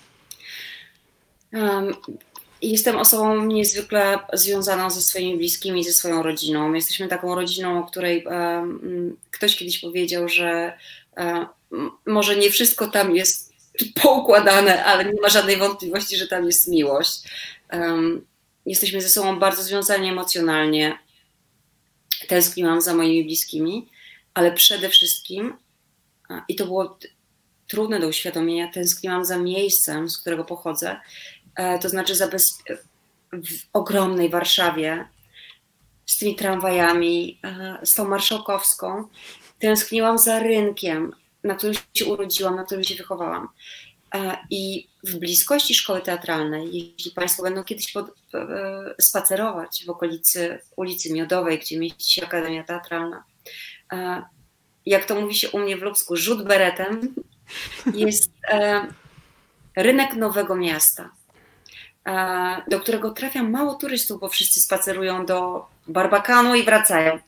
[1.54, 1.94] Um,
[2.64, 6.74] Jestem osobą niezwykle związaną ze swoimi bliskimi, ze swoją rodziną.
[6.74, 8.26] Jesteśmy taką rodziną, o której
[9.32, 10.78] ktoś kiedyś powiedział, że
[12.06, 13.54] może nie wszystko tam jest
[14.02, 17.22] poukładane, ale nie ma żadnej wątpliwości, że tam jest miłość.
[18.66, 20.98] Jesteśmy ze sobą bardzo związani emocjonalnie.
[22.28, 23.90] Tęskniłam za moimi bliskimi,
[24.34, 25.58] ale przede wszystkim,
[26.48, 27.00] i to było
[27.68, 31.00] trudne do uświadomienia, tęskniłam za miejscem, z którego pochodzę
[31.82, 32.16] to znaczy
[33.34, 35.08] w ogromnej Warszawie
[36.06, 39.08] z tymi tramwajami, e, z tą marszałkowską.
[39.60, 43.48] Tęskniłam za rynkiem, na którym się urodziłam, na którym się wychowałam.
[44.16, 48.06] E, I w bliskości szkoły teatralnej, jeśli Państwo będą kiedyś pod,
[49.02, 53.24] spacerować w okolicy ulicy Miodowej, gdzie mieści się Akademia Teatralna,
[54.86, 57.16] jak to mówi się u mnie w Lubsku, rzut beretem,
[57.94, 58.32] jest
[59.76, 61.10] rynek Nowego Miasta
[62.68, 67.20] do którego trafia mało turystów, bo wszyscy spacerują do Barbakanu i wracają.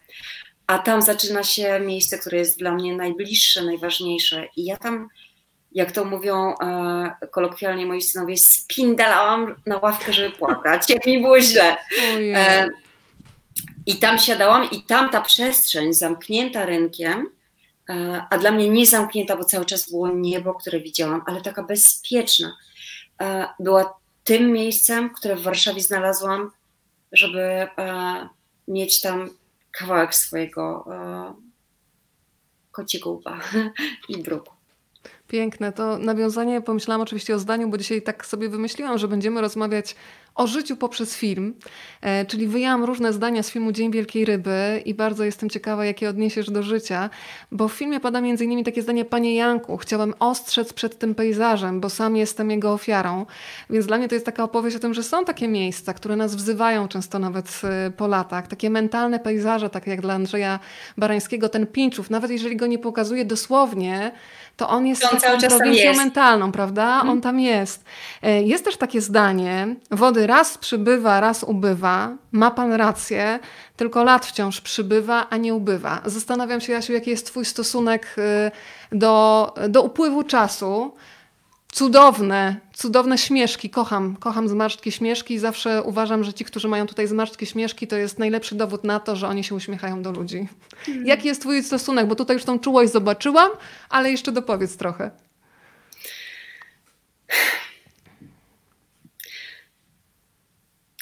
[0.67, 4.47] A tam zaczyna się miejsce, które jest dla mnie najbliższe, najważniejsze.
[4.55, 5.07] I ja tam,
[5.71, 11.41] jak to mówią e, kolokwialnie moi synowie, spindalałam na ławkę, żeby płakać, jak mi było
[11.41, 11.77] źle.
[12.35, 12.69] E,
[13.85, 17.29] I tam siadałam, i tam ta przestrzeń zamknięta rynkiem,
[17.89, 21.63] e, a dla mnie nie zamknięta, bo cały czas było niebo, które widziałam, ale taka
[21.63, 22.57] bezpieczna,
[23.21, 26.51] e, była tym miejscem, które w Warszawie znalazłam,
[27.11, 27.67] żeby e,
[28.67, 29.29] mieć tam
[29.71, 31.33] kawałek swojego e,
[34.09, 34.53] i bruku.
[35.27, 35.73] Piękne.
[35.73, 39.95] To nawiązanie pomyślałam oczywiście o zdaniu, bo dzisiaj tak sobie wymyśliłam, że będziemy rozmawiać
[40.35, 41.53] o życiu poprzez film.
[42.01, 46.09] E, czyli wyjęłam różne zdania z filmu Dzień Wielkiej Ryby i bardzo jestem ciekawa, jakie
[46.09, 47.09] odniesiesz do życia,
[47.51, 51.81] bo w filmie pada między innymi takie zdanie Panie Janku, chciałem ostrzec przed tym pejzażem,
[51.81, 53.25] bo sam jestem jego ofiarą.
[53.69, 56.35] Więc dla mnie to jest taka opowieść o tym, że są takie miejsca, które nas
[56.35, 58.47] wzywają często nawet e, po latach.
[58.47, 60.59] Takie mentalne pejzaże, takie jak dla Andrzeja
[60.97, 64.11] Barańskiego, ten Pinczów, nawet jeżeli go nie pokazuje dosłownie,
[64.57, 66.85] to on jest on czas prowincją mentalną, prawda?
[66.85, 67.09] Hmm.
[67.09, 67.83] On tam jest.
[68.21, 73.39] E, jest też takie zdanie, wody raz przybywa, raz ubywa, ma pan rację,
[73.75, 76.01] tylko lat wciąż przybywa, a nie ubywa.
[76.05, 80.93] Zastanawiam się, Jasiu, jaki jest twój stosunek y, do, do upływu czasu,
[81.71, 83.69] cudowne, cudowne śmieszki.
[83.69, 87.95] Kocham, kocham zmarszczki śmieszki i zawsze uważam, że ci, którzy mają tutaj zmarszczki śmieszki, to
[87.95, 90.47] jest najlepszy dowód na to, że oni się uśmiechają do ludzi.
[90.85, 91.05] Hmm.
[91.05, 92.07] Jaki jest twój stosunek?
[92.07, 93.51] Bo tutaj już tą czułość zobaczyłam,
[93.89, 95.11] ale jeszcze dopowiedz trochę.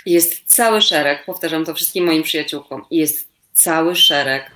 [0.06, 4.52] Jest cały szereg, powtarzam to wszystkim moim przyjaciółkom, jest cały szereg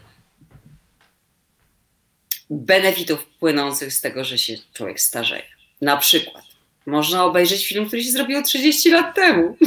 [2.49, 5.43] benefitów płynących z tego, że się człowiek starzeje.
[5.81, 6.43] Na przykład
[6.86, 9.57] można obejrzeć film, który się zrobił 30 lat temu.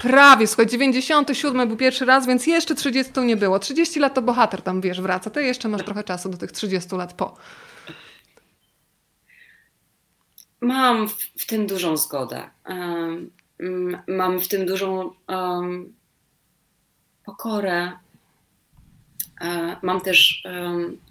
[0.00, 3.58] Prawie, słuchaj, 97 był pierwszy raz, więc jeszcze 30 nie było.
[3.58, 5.30] 30 lat to bohater tam, wiesz, wraca.
[5.30, 7.36] Ty jeszcze masz trochę czasu do tych 30 lat po.
[10.60, 12.50] Mam w, w tym dużą zgodę.
[12.68, 13.30] Um,
[14.08, 15.94] mam w tym dużą um,
[17.24, 17.92] pokorę.
[19.40, 20.44] Um, mam też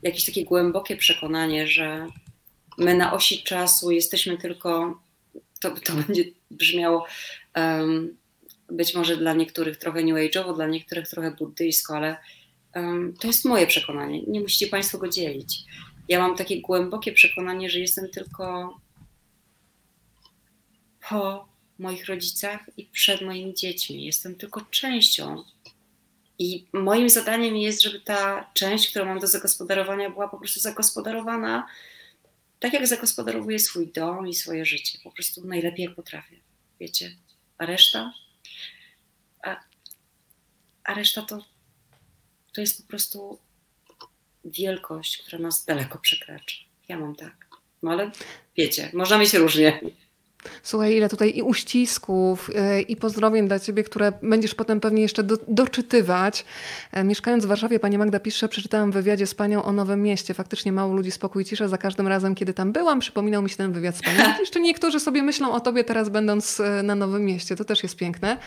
[0.03, 2.07] jakieś takie głębokie przekonanie, że
[2.77, 4.99] my na osi czasu jesteśmy tylko,
[5.59, 7.05] to, to będzie brzmiało
[7.55, 8.17] um,
[8.71, 12.17] być może dla niektórych trochę new age'owo, dla niektórych trochę buddyjsko, ale
[12.75, 14.23] um, to jest moje przekonanie.
[14.27, 15.63] Nie musicie Państwo go dzielić.
[16.07, 18.77] Ja mam takie głębokie przekonanie, że jestem tylko
[21.09, 24.05] po moich rodzicach i przed moimi dziećmi.
[24.05, 25.43] Jestem tylko częścią.
[26.39, 31.67] I moim zadaniem jest, żeby ta część, którą mam do zagospodarowania, była po prostu zagospodarowana
[32.59, 36.35] tak jak zagospodarowuję swój dom i swoje życie, po prostu najlepiej jak potrafię,
[36.79, 37.15] wiecie.
[37.57, 38.13] A reszta?
[39.43, 39.59] A,
[40.83, 41.45] a reszta to,
[42.53, 43.39] to jest po prostu
[44.45, 46.57] wielkość, która nas daleko przekracza.
[46.87, 47.47] Ja mam tak.
[47.83, 48.11] No ale
[48.57, 49.79] wiecie, można mieć różnie.
[50.63, 55.23] Słuchaj, ile tutaj i uścisków, y, i pozdrowień dla ciebie, które będziesz potem pewnie jeszcze
[55.23, 56.45] do, doczytywać.
[56.91, 60.33] E, mieszkając w Warszawie, pani Magda pisze, przeczytałam w wywiadzie z panią o Nowym Mieście.
[60.33, 61.67] Faktycznie mało ludzi spokój i cisza.
[61.67, 64.33] Za każdym razem, kiedy tam byłam, przypominał mi się ten wywiad z panią.
[64.39, 67.55] Jeszcze niektórzy sobie myślą o tobie teraz będąc e, na Nowym Mieście.
[67.55, 68.37] To też jest piękne.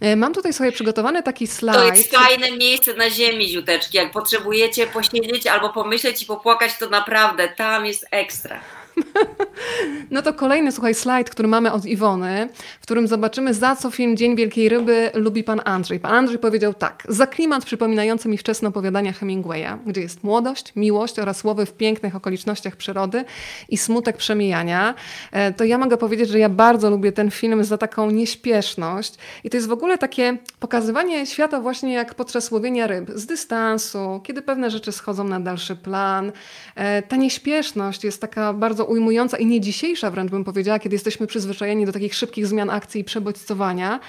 [0.00, 1.78] E, mam tutaj sobie przygotowany taki slajd.
[1.78, 3.96] To jest fajne miejsce na ziemi, Ziuteczki.
[3.96, 8.60] Jak potrzebujecie posiedzieć albo pomyśleć i popłakać, to naprawdę tam jest ekstra.
[10.10, 12.48] No to kolejny, słuchaj, slajd, który mamy od Iwony,
[12.80, 16.00] w którym zobaczymy, za co film Dzień Wielkiej Ryby lubi pan Andrzej.
[16.00, 17.02] Pan Andrzej powiedział tak.
[17.08, 22.16] Za klimat przypominający mi wczesne opowiadania Hemingwaya, gdzie jest młodość, miłość oraz słowy w pięknych
[22.16, 23.24] okolicznościach przyrody
[23.68, 24.94] i smutek przemijania.
[25.32, 29.14] E, to ja mogę powiedzieć, że ja bardzo lubię ten film za taką nieśpieszność.
[29.44, 34.20] I to jest w ogóle takie pokazywanie świata właśnie jak podczas łowienia ryb, z dystansu,
[34.24, 36.32] kiedy pewne rzeczy schodzą na dalszy plan.
[36.74, 41.26] E, ta nieśpieszność jest taka bardzo ujmująca i nie dzisiejsza wręcz bym powiedziała, kiedy jesteśmy
[41.26, 44.00] przyzwyczajeni do takich szybkich zmian akcji i przebodźcowania.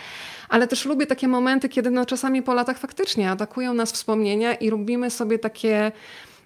[0.49, 4.69] Ale też lubię takie momenty, kiedy no czasami po latach faktycznie atakują nas wspomnienia i
[4.69, 5.91] robimy sobie takie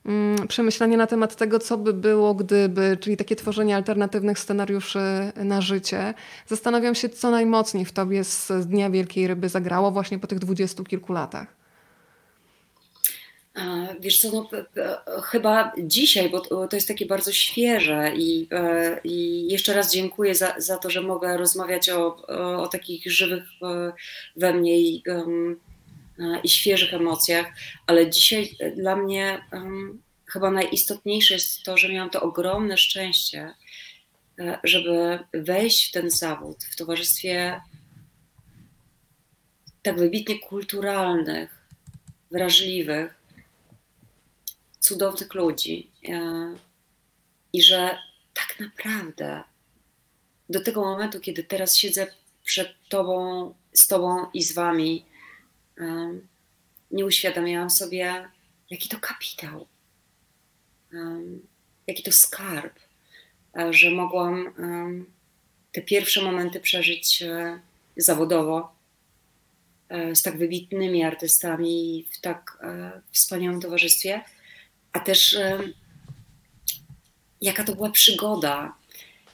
[0.06, 5.00] mm, przemyślenie na temat tego, co by było, gdyby, czyli takie tworzenie alternatywnych scenariuszy
[5.36, 6.14] na życie.
[6.48, 10.84] Zastanawiam się, co najmocniej w tobie z Dnia Wielkiej Ryby zagrało właśnie po tych dwudziestu
[10.84, 11.61] kilku latach.
[14.00, 14.50] Wiesz co, no,
[15.22, 20.56] chyba dzisiaj, bo to jest takie bardzo świeże i, e, i jeszcze raz dziękuję za,
[20.58, 22.16] za to, że mogę rozmawiać o,
[22.62, 23.94] o takich żywych e,
[24.36, 25.04] we mnie i,
[26.44, 27.46] i świeżych emocjach,
[27.88, 29.42] ale dzisiaj dla mnie
[30.26, 33.54] chyba najistotniejsze jest to, że miałam to ogromne szczęście,
[34.40, 37.62] e, żeby wejść w ten zawód w towarzystwie
[39.82, 41.68] tak wybitnie kulturalnych,
[42.32, 43.21] wrażliwych,
[44.82, 46.56] cudownych ludzi e,
[47.54, 47.98] i że
[48.34, 49.44] tak naprawdę
[50.50, 52.08] do tego momentu, kiedy teraz siedzę
[52.44, 55.06] przed Tobą, z Tobą i z Wami,
[55.78, 56.14] e,
[56.92, 58.30] nie uświadamiałam sobie,
[58.70, 59.68] jaki to kapitał,
[60.94, 60.98] e,
[61.88, 62.80] jaki to skarb,
[63.70, 64.54] że mogłam
[65.72, 67.24] te pierwsze momenty przeżyć
[67.98, 68.76] zawodowo
[70.14, 72.64] z tak wybitnymi artystami w tak
[73.12, 74.22] wspaniałym towarzystwie,
[74.94, 75.38] a też
[77.42, 78.76] jaka to była przygoda,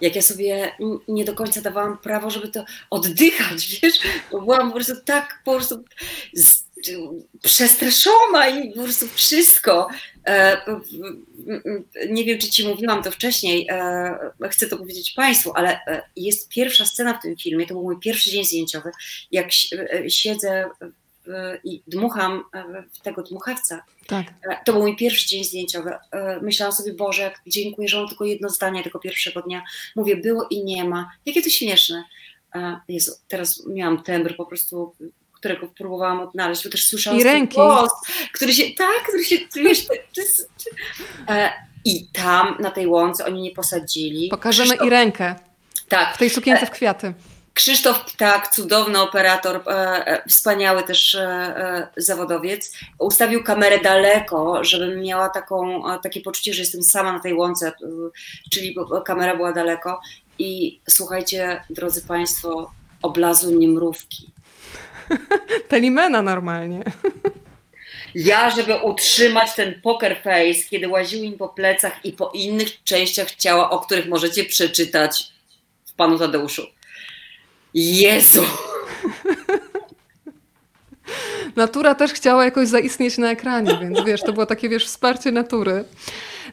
[0.01, 0.71] jak ja sobie
[1.07, 3.99] nie do końca dawałam prawo, żeby to oddychać, wiesz,
[4.31, 5.83] bo byłam po prostu tak po prostu
[6.33, 6.67] z,
[7.43, 9.87] przestraszona i po prostu wszystko.
[10.27, 10.61] E,
[12.09, 16.49] nie wiem, czy ci mówiłam to wcześniej, e, chcę to powiedzieć Państwu, ale e, jest
[16.49, 18.91] pierwsza scena w tym filmie, to był mój pierwszy dzień zdjęciowy,
[19.31, 19.47] jak
[20.07, 20.69] siedzę
[21.63, 22.43] i dmucham
[22.93, 23.83] w tego dmuchawca.
[24.07, 24.25] Tak.
[24.65, 25.91] To był mój pierwszy dzień zdjęciowy.
[26.41, 29.63] Myślałam sobie, Boże, dziękuję, że mam tylko jedno zdanie tego pierwszego dnia.
[29.95, 31.11] Mówię, było i nie ma.
[31.25, 32.03] Jakie to śmieszne.
[32.87, 34.95] Jezu, teraz miałam tembr po prostu
[35.33, 37.55] którego próbowałam odnaleźć, bo też słyszałam I ręki.
[37.55, 37.91] głos,
[38.33, 39.85] który się, tak, który się, wiesz,
[41.27, 41.51] e,
[41.85, 44.29] i tam na tej łące oni nie posadzili.
[44.29, 45.35] Pokażemy Krzysztof, i rękę.
[45.89, 46.15] Tak.
[46.15, 47.13] W tej sukience w kwiaty.
[47.57, 55.29] Krzysztof Ptak, cudowny operator, e, e, wspaniały też e, zawodowiec, ustawił kamerę daleko, żebym miała
[55.29, 57.71] taką, takie poczucie, że jestem sama na tej łące,
[58.51, 60.01] czyli kamera była daleko.
[60.39, 64.31] I słuchajcie, drodzy Państwo, oblazły mnie mrówki.
[65.69, 66.83] Telimena normalnie.
[68.15, 73.35] Ja, żeby utrzymać ten poker face, kiedy łaził im po plecach i po innych częściach
[73.35, 75.31] ciała, o których możecie przeczytać
[75.85, 76.76] w Panu Tadeuszu.
[77.77, 78.43] Jezu!
[81.55, 85.83] Natura też chciała jakoś zaistnieć na ekranie, więc wiesz, to było takie, wiesz, wsparcie natury.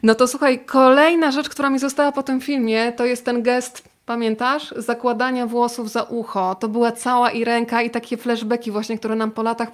[0.03, 3.83] No to słuchaj, kolejna rzecz, która mi została po tym filmie, to jest ten gest
[4.07, 4.75] Pamiętasz?
[4.77, 6.55] Zakładania włosów za ucho.
[6.55, 9.73] To była cała i ręka i takie flashbacki właśnie, które nam po latach y,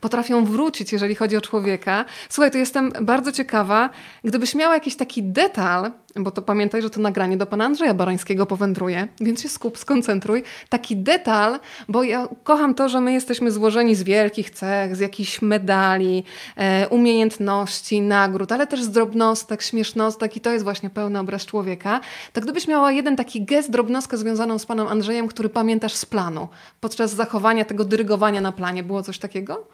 [0.00, 2.04] potrafią wrócić, jeżeli chodzi o człowieka.
[2.28, 3.90] Słuchaj, to jestem bardzo ciekawa,
[4.24, 8.46] gdybyś miała jakiś taki detal, bo to pamiętaj, że to nagranie do pana Andrzeja Barańskiego
[8.46, 10.42] powędruje, więc się skup, skoncentruj.
[10.68, 15.42] Taki detal, bo ja kocham to, że my jesteśmy złożeni z wielkich cech, z jakichś
[15.42, 16.24] medali,
[16.56, 22.00] e, umiejętności, nagród, ale też z drobnostek, śmiesznostek i to jest właśnie pełny obraz człowieka.
[22.32, 26.48] To gdybyś miała jeden taki gest, drobnostkę związaną z panem Andrzejem, który pamiętasz z planu,
[26.80, 29.68] podczas zachowania tego dyrygowania na planie, było coś takiego?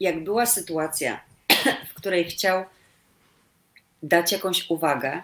[0.00, 1.20] Jak była sytuacja,
[1.90, 2.64] w której chciał
[4.02, 5.22] dać jakąś uwagę,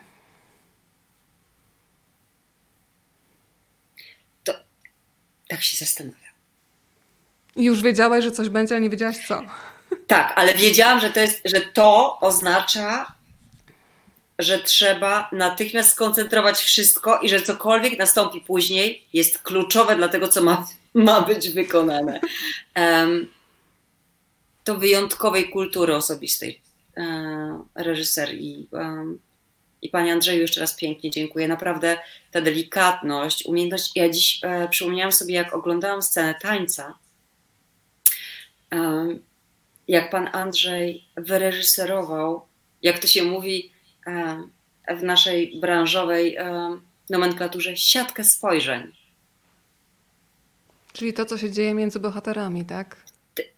[4.44, 4.54] to
[5.48, 6.20] tak się zastanawiam.
[7.56, 9.42] Już wiedziałaś, że coś będzie, ale nie wiedziałaś co.
[10.06, 13.14] Tak, ale wiedziałam, że to, jest, że to oznacza,
[14.38, 20.42] że trzeba natychmiast skoncentrować wszystko i że cokolwiek nastąpi później jest kluczowe dla tego, co
[20.42, 22.20] ma, ma być wykonane.
[22.76, 23.28] Um,
[24.64, 26.65] to wyjątkowej kultury osobistej
[27.74, 29.18] reżyser i, um,
[29.82, 31.48] i Panie Andrzeju jeszcze raz pięknie dziękuję.
[31.48, 31.98] Naprawdę
[32.30, 33.92] ta delikatność, umiejętność.
[33.96, 36.98] Ja dziś e, przypomniałam sobie, jak oglądałam scenę tańca,
[39.88, 42.46] jak Pan Andrzej wyreżyserował,
[42.82, 43.72] jak to się mówi,
[44.88, 46.37] w naszej branżowej
[47.11, 48.92] nomenklaturze siatkę spojrzeń.
[50.92, 52.96] Czyli to, co się dzieje między bohaterami, tak?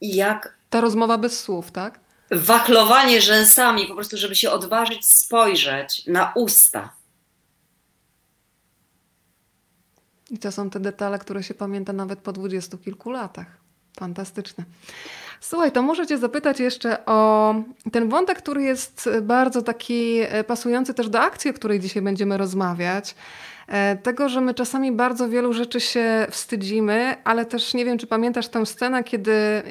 [0.01, 0.59] Jak.
[0.71, 2.01] Ta rozmowa bez słów, tak?
[2.31, 6.93] Wachlowanie rzęsami, po prostu, żeby się odważyć spojrzeć na usta.
[10.31, 13.47] I to są te detale, które się pamięta nawet po dwudziestu kilku latach.
[13.99, 14.65] Fantastyczne.
[15.41, 17.55] Słuchaj, to muszę Cię zapytać jeszcze o
[17.93, 22.37] ten wątek, który jest bardzo taki e, pasujący też do akcji, o której dzisiaj będziemy
[22.37, 23.15] rozmawiać.
[23.69, 28.07] E, tego, że my czasami bardzo wielu rzeczy się wstydzimy, ale też nie wiem, czy
[28.07, 29.63] pamiętasz tę scenę, kiedy e,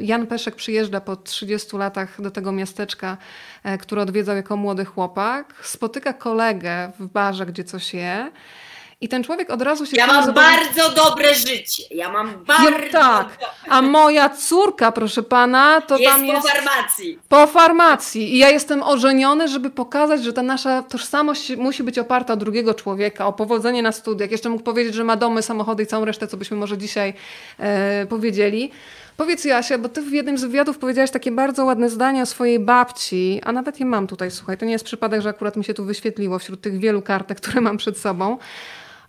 [0.00, 3.16] Jan Peszek przyjeżdża po 30 latach do tego miasteczka,
[3.80, 8.30] które odwiedzał jako młody chłopak, spotyka kolegę w barze, gdzie coś je
[9.00, 9.96] i ten człowiek od razu się...
[9.96, 11.82] Ja mam bardzo dobre życie.
[11.90, 12.98] Ja mam bardzo...
[12.98, 13.38] Ja, tak.
[13.68, 16.42] A moja córka, proszę pana, to jest tam jest...
[16.42, 17.18] po farmacji.
[17.28, 18.34] Po farmacji.
[18.34, 22.74] I ja jestem ożeniony, żeby pokazać, że ta nasza tożsamość musi być oparta o drugiego
[22.74, 24.30] człowieka, o powodzenie na studiach.
[24.30, 27.14] Jeszcze mógł powiedzieć, że ma domy, samochody i całą resztę, co byśmy może dzisiaj
[27.58, 28.70] e, powiedzieli.
[29.16, 32.58] Powiedz Jasia, bo ty w jednym z wywiadów powiedziałaś takie bardzo ładne zdanie o swojej
[32.58, 35.74] babci, a nawet je mam tutaj, słuchaj, to nie jest przypadek, że akurat mi się
[35.74, 38.38] tu wyświetliło wśród tych wielu kartek, które mam przed sobą.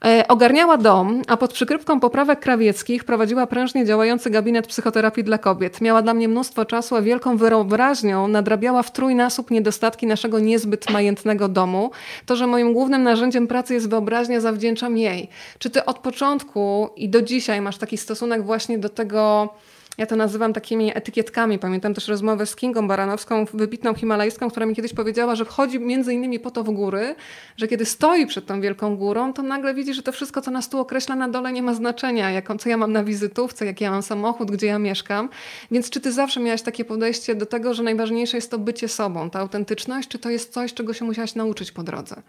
[0.06, 5.82] E, ogarniała dom, a pod przykrywką poprawek krawieckich prowadziła prężnie działający gabinet psychoterapii dla kobiet.
[5.82, 11.48] Miała dla mnie mnóstwo czasu, a wielką wyobraźnią nadrabiała w trójnasób niedostatki naszego niezbyt majętnego
[11.48, 11.92] domu.
[12.26, 15.30] To, że moim głównym narzędziem pracy jest wyobraźnia, zawdzięczam jej.
[15.60, 19.50] Czy ty od początku i do dzisiaj masz taki stosunek właśnie do tego
[19.98, 21.60] ja to nazywam takimi etykietkami.
[21.60, 26.14] Pamiętam też rozmowę z Kingą Baranowską, wybitną himalajską, która mi kiedyś powiedziała, że wchodzi między
[26.14, 27.16] innymi po to w góry,
[27.58, 30.70] że kiedy stoi przed tą wielką górą, to nagle widzi, że to wszystko, co nas
[30.70, 32.32] tu określa na dole nie ma znaczenia.
[32.32, 35.30] Jaką, co ja mam na wizytówce, jaki ja mam samochód, gdzie ja mieszkam.
[35.72, 39.30] Więc czy ty zawsze miałaś takie podejście do tego, że najważniejsze jest to bycie sobą,
[39.30, 42.22] ta autentyczność, czy to jest coś, czego się musiałaś nauczyć po drodze?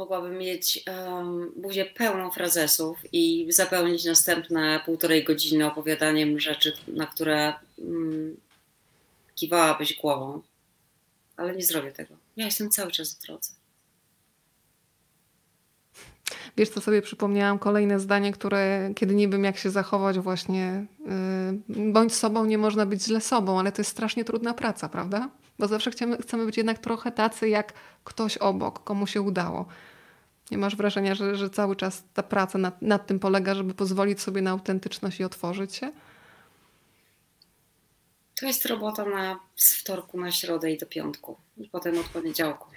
[0.00, 7.54] Mogłabym mieć um, buzię pełną frazesów i zapełnić następne półtorej godziny opowiadaniem rzeczy, na które
[7.78, 8.36] um,
[9.34, 10.42] kiwałabyś głową.
[11.36, 12.14] Ale nie zrobię tego.
[12.36, 13.52] Ja jestem cały czas w drodze.
[16.56, 17.58] Wiesz, co sobie przypomniałam?
[17.58, 20.86] Kolejne zdanie, które kiedy nie wiem, jak się zachować, właśnie
[21.68, 25.30] yy, bądź sobą, nie można być źle sobą, ale to jest strasznie trudna praca, prawda?
[25.58, 27.72] Bo zawsze chcemy, chcemy być jednak trochę tacy jak
[28.04, 29.66] ktoś obok, komu się udało.
[30.50, 34.20] Nie masz wrażenia, że, że cały czas ta praca nad, nad tym polega, żeby pozwolić
[34.20, 35.92] sobie na autentyczność i otworzyć się?
[38.40, 42.68] To jest robota na, z wtorku na środę i do piątku, i potem od poniedziałku.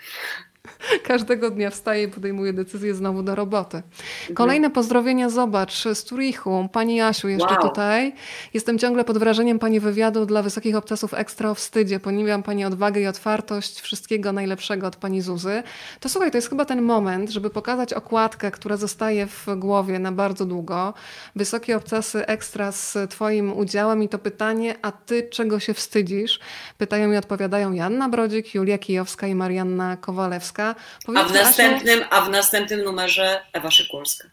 [1.08, 3.78] Każdego dnia wstaje i podejmuje decyzję znowu do roboty.
[3.78, 4.36] Mhm.
[4.36, 6.70] Kolejne pozdrowienia, zobacz, z Turichu.
[6.72, 7.62] Pani Jasiu jeszcze wow.
[7.62, 8.14] tutaj.
[8.54, 12.00] Jestem ciągle pod wrażeniem Pani wywiadu dla Wysokich Obcasów Ekstra o wstydzie.
[12.00, 13.82] Poniewiam Pani odwagę i otwartość.
[13.82, 15.64] Wszystkiego najlepszego od Pani Zuzy.
[16.00, 20.12] To słuchaj, to jest chyba ten moment, żeby pokazać okładkę, która zostaje w głowie na
[20.12, 20.94] bardzo długo.
[21.36, 26.40] Wysokie Obcasy Ekstra z Twoim udziałem i to pytanie, a Ty czego się wstydzisz?
[26.78, 30.53] Pytają i odpowiadają Janna Brodzik, Julia Kijowska i Marianna Kowalewska.
[30.60, 34.28] A w, następnym, a w następnym numerze Ewa Szykulska.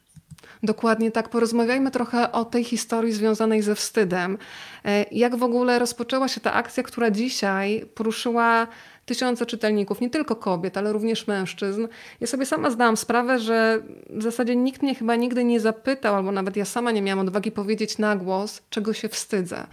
[0.62, 1.28] Dokładnie tak.
[1.28, 4.38] Porozmawiajmy trochę o tej historii związanej ze wstydem.
[4.84, 8.66] E, jak w ogóle rozpoczęła się ta akcja, która dzisiaj poruszyła
[9.06, 11.88] tysiące czytelników, nie tylko kobiet, ale również mężczyzn.
[12.20, 16.32] Ja sobie sama zdałam sprawę, że w zasadzie nikt mnie chyba nigdy nie zapytał, albo
[16.32, 19.66] nawet ja sama nie miałam odwagi powiedzieć na głos, czego się wstydzę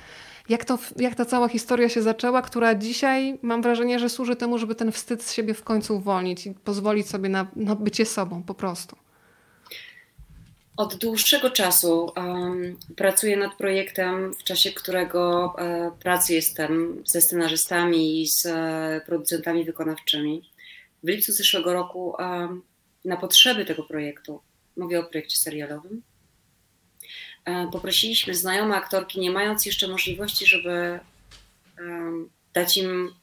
[0.49, 4.57] jak, to, jak ta cała historia się zaczęła, która dzisiaj mam wrażenie, że służy temu,
[4.57, 8.43] żeby ten wstyd z siebie w końcu uwolnić i pozwolić sobie na, na bycie sobą
[8.43, 8.95] po prostu.
[10.77, 18.21] Od dłuższego czasu um, pracuję nad projektem, w czasie którego e, pracy jestem ze scenarzystami
[18.21, 20.51] i z e, producentami wykonawczymi.
[21.03, 22.15] W lipcu zeszłego roku
[23.05, 24.39] na potrzeby tego projektu,
[24.77, 26.01] mówię o projekcie serialowym,
[27.71, 30.99] poprosiliśmy znajome aktorki, nie mając jeszcze możliwości, żeby
[32.53, 33.13] dać im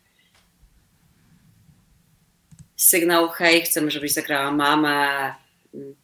[2.76, 5.34] sygnał, hej, chcemy, żebyś zagrała mamę,
[5.74, 5.94] mm,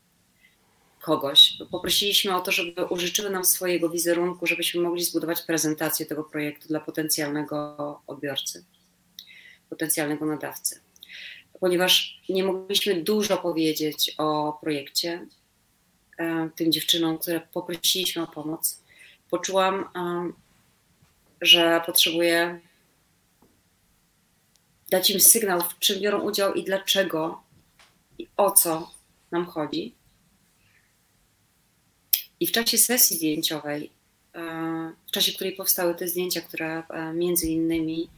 [1.00, 1.56] kogoś.
[1.70, 6.80] Poprosiliśmy o to, żeby użyczyły nam swojego wizerunku, żebyśmy mogli zbudować prezentację tego projektu dla
[6.80, 8.64] potencjalnego odbiorcy,
[9.70, 10.80] potencjalnego nadawcy.
[11.60, 15.39] Ponieważ nie mogliśmy dużo powiedzieć o projekcie, E,
[16.56, 18.82] tym dziewczynom, które poprosiliśmy o pomoc,
[19.30, 20.32] poczułam, e,
[21.40, 22.60] że potrzebuję
[24.90, 27.42] dać im sygnał, w czym biorą udział i dlaczego
[28.18, 28.90] i o co
[29.30, 29.94] nam chodzi.
[32.40, 33.90] I w czasie sesji zdjęciowej,
[34.34, 34.40] e,
[35.06, 36.82] w czasie której powstały te zdjęcia, które
[37.14, 38.08] między innymi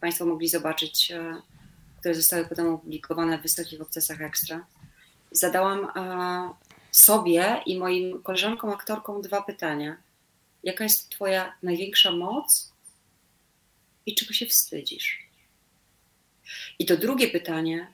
[0.00, 1.12] Państwo mogli zobaczyć,
[2.00, 4.66] które zostały potem opublikowane w Wysokich Obcasach Ekstra,
[5.30, 6.54] zadałam e,
[6.90, 9.96] sobie i moim koleżankom aktorkom dwa pytania.
[10.62, 12.72] Jaka jest Twoja największa moc
[14.06, 15.28] i czego się wstydzisz?
[16.78, 17.92] I to drugie pytanie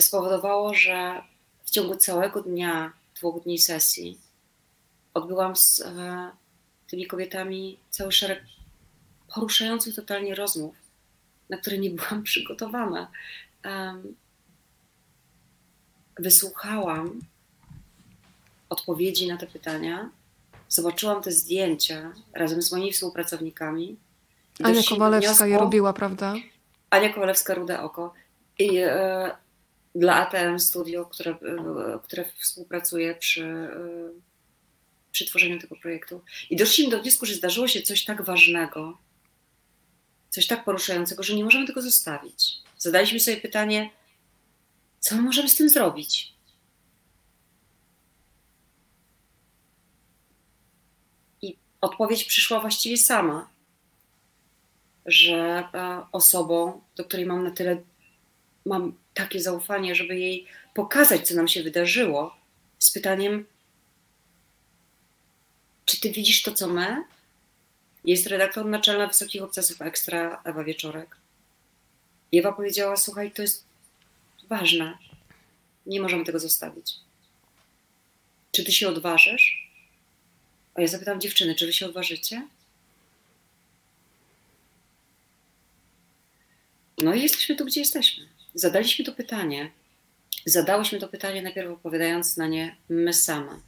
[0.00, 1.22] spowodowało, że
[1.64, 4.18] w ciągu całego dnia, dwóch dni sesji,
[5.14, 6.30] odbyłam z e,
[6.86, 8.42] tymi kobietami cały szereg
[9.34, 10.74] poruszających totalnie rozmów,
[11.50, 13.10] na które nie byłam przygotowana
[16.18, 17.20] wysłuchałam
[18.68, 20.10] odpowiedzi na te pytania,
[20.68, 23.96] zobaczyłam te zdjęcia razem z moimi współpracownikami.
[24.62, 26.34] Ania Kowalewska wniosku, je robiła, prawda?
[26.90, 28.14] Ania Kowalewska, Rude Oko.
[28.58, 29.30] I e,
[29.94, 33.68] dla ATM Studio, które, e, które współpracuje przy, e,
[35.12, 36.20] przy tworzeniu tego projektu.
[36.50, 38.98] I doszliśmy do wniosku, że zdarzyło się coś tak ważnego,
[40.30, 42.52] coś tak poruszającego, że nie możemy tego zostawić.
[42.78, 43.90] Zadaliśmy sobie pytanie,
[45.04, 46.34] co my możemy z tym zrobić?
[51.42, 53.48] I odpowiedź przyszła właściwie sama,
[55.06, 57.82] że e, osobą, do której mam na tyle,
[58.66, 62.36] mam takie zaufanie, żeby jej pokazać, co nam się wydarzyło,
[62.78, 63.46] z pytaniem,
[65.84, 67.04] czy ty widzisz to, co my?
[68.04, 71.16] Jest redaktor naczelna Wysokich Obcasów Ekstra, Ewa Wieczorek.
[72.32, 73.73] Ewa powiedziała, słuchaj, to jest
[74.48, 74.98] ważne.
[75.86, 76.94] Nie możemy tego zostawić.
[78.52, 79.70] Czy ty się odważysz?
[80.74, 82.48] A ja zapytam dziewczyny, czy wy się odważycie?
[86.98, 88.28] No i jesteśmy tu, gdzie jesteśmy.
[88.54, 89.70] Zadaliśmy to pytanie.
[90.46, 93.60] Zadałyśmy to pytanie najpierw odpowiadając na nie my same.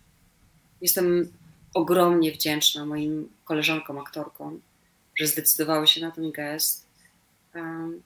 [0.80, 1.32] Jestem
[1.74, 4.60] ogromnie wdzięczna moim koleżankom, aktorkom,
[5.14, 6.86] że zdecydowały się na ten gest.
[7.54, 8.02] Um,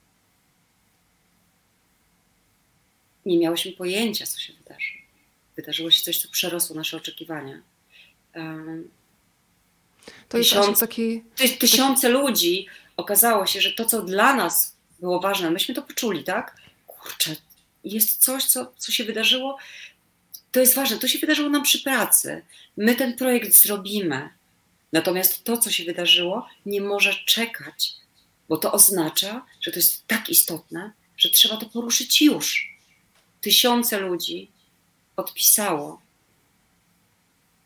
[3.25, 4.93] nie miałyśmy pojęcia, co się wydarzy.
[5.55, 7.61] Wydarzyło się coś, co przerosło nasze oczekiwania.
[10.29, 11.23] To tysiąc, taki,
[11.59, 12.13] tysiące taki...
[12.13, 12.67] ludzi
[12.97, 16.57] okazało się, że to, co dla nas było ważne, myśmy to poczuli, tak?
[16.87, 17.35] Kurczę,
[17.83, 19.57] jest coś, co, co się wydarzyło.
[20.51, 22.41] To jest ważne, to się wydarzyło nam przy pracy.
[22.77, 24.29] My ten projekt zrobimy.
[24.93, 27.93] Natomiast to, co się wydarzyło, nie może czekać,
[28.49, 32.70] bo to oznacza, że to jest tak istotne, że trzeba to poruszyć już.
[33.41, 34.51] Tysiące ludzi
[35.15, 36.01] odpisało,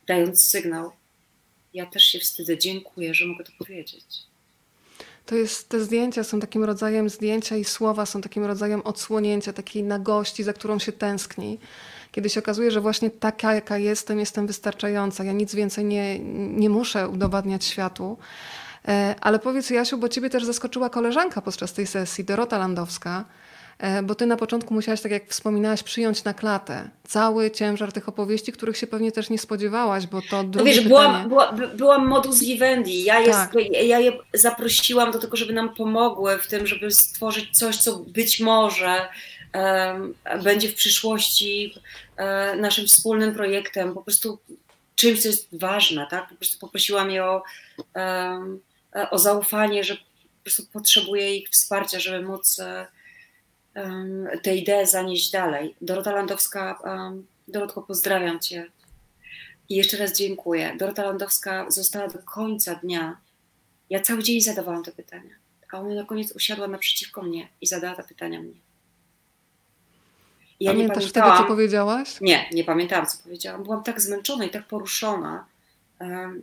[0.08, 0.92] dając sygnał.
[1.74, 4.06] Ja też się wstydzę, dziękuję, że mogę to powiedzieć.
[5.26, 9.84] To jest, te zdjęcia są takim rodzajem zdjęcia i słowa są takim rodzajem odsłonięcia, takiej
[9.84, 11.60] nagości, za którą się tęskni.
[12.12, 15.24] Kiedy się okazuje, że właśnie taka, jaka jestem, jestem wystarczająca.
[15.24, 16.20] Ja nic więcej nie,
[16.60, 18.18] nie muszę udowadniać światu.
[18.88, 23.26] E, ale powiedz Jasiu, bo ciebie też zaskoczyła koleżanka podczas tej sesji, Dorota Landowska,
[24.04, 28.52] bo ty na początku musiałaś, tak jak wspominałaś, przyjąć na klatę cały ciężar tych opowieści,
[28.52, 32.40] których się pewnie też nie spodziewałaś, bo to drugie no wiesz, byłam, była, byłam modus
[32.40, 33.04] vivendi.
[33.04, 33.54] Ja, jest, tak.
[33.72, 38.40] ja je zaprosiłam do tego, żeby nam pomogły w tym, żeby stworzyć coś, co być
[38.40, 39.08] może
[39.54, 40.14] um,
[40.44, 41.74] będzie w przyszłości
[42.18, 44.40] um, naszym wspólnym projektem, po prostu
[44.96, 46.30] czymś, co jest ważne, tak?
[46.30, 47.44] Po prostu poprosiłam je o,
[47.96, 48.60] um,
[49.12, 50.02] o zaufanie, że po
[50.44, 52.62] prostu potrzebuję ich wsparcia, żeby móc
[54.42, 55.76] tę ideę zanieść dalej.
[55.82, 56.80] Dorota Landowska,
[57.48, 58.72] Dorotko, pozdrawiam Cię
[59.70, 60.76] i jeszcze raz dziękuję.
[60.80, 63.18] Dorota Landowska została do końca dnia.
[63.90, 65.36] Ja cały dzień zadawałam te pytania,
[65.72, 68.66] a ona na koniec usiadła naprzeciwko mnie i zadała te pytania mnie.
[70.60, 72.22] Ja Pamiętasz nie pamiętałam, wtedy, co powiedziałaś?
[72.22, 73.64] Nie, nie pamiętałam, co powiedziałam.
[73.64, 75.46] Byłam tak zmęczona i tak poruszona.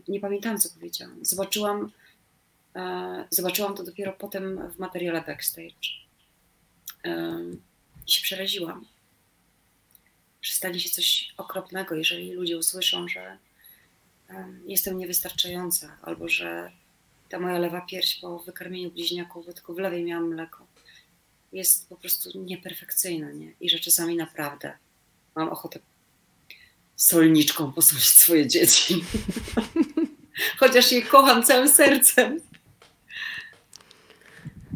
[0.09, 1.19] Nie pamiętałam, co powiedziałam.
[1.23, 1.91] Zobaczyłam,
[2.77, 6.03] e, zobaczyłam to dopiero potem w materiale backstage
[8.07, 8.87] i się przeraziłam.
[10.43, 13.39] Że stanie się coś okropnego, jeżeli ludzie usłyszą, że
[14.67, 16.73] jestem niewystarczająca, albo że
[17.29, 20.67] ta moja lewa pierś po wykarmieniu bliźniaków, tylko w lewej miałam mleko,
[21.53, 23.53] jest po prostu nieperfekcyjna, nie?
[23.61, 24.79] I że czasami naprawdę
[25.35, 25.81] mam ochotę
[26.97, 29.05] solniczką posłuchać swoje dzieci.
[30.61, 32.41] Chociaż je kocham całym sercem.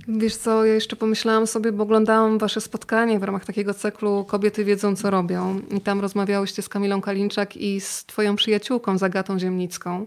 [0.09, 4.65] Wiesz co, ja jeszcze pomyślałam sobie, bo oglądałam wasze spotkanie w ramach takiego cyklu Kobiety
[4.65, 5.61] wiedzą, co robią.
[5.77, 10.07] I tam rozmawiałyście z Kamilą Kalinczak i z twoją przyjaciółką Zagatą Ziemnicką.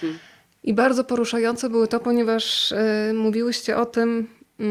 [0.00, 0.18] Hmm.
[0.64, 2.76] I bardzo poruszające było to, ponieważ y,
[3.14, 4.26] mówiłyście o tym,
[4.60, 4.64] y,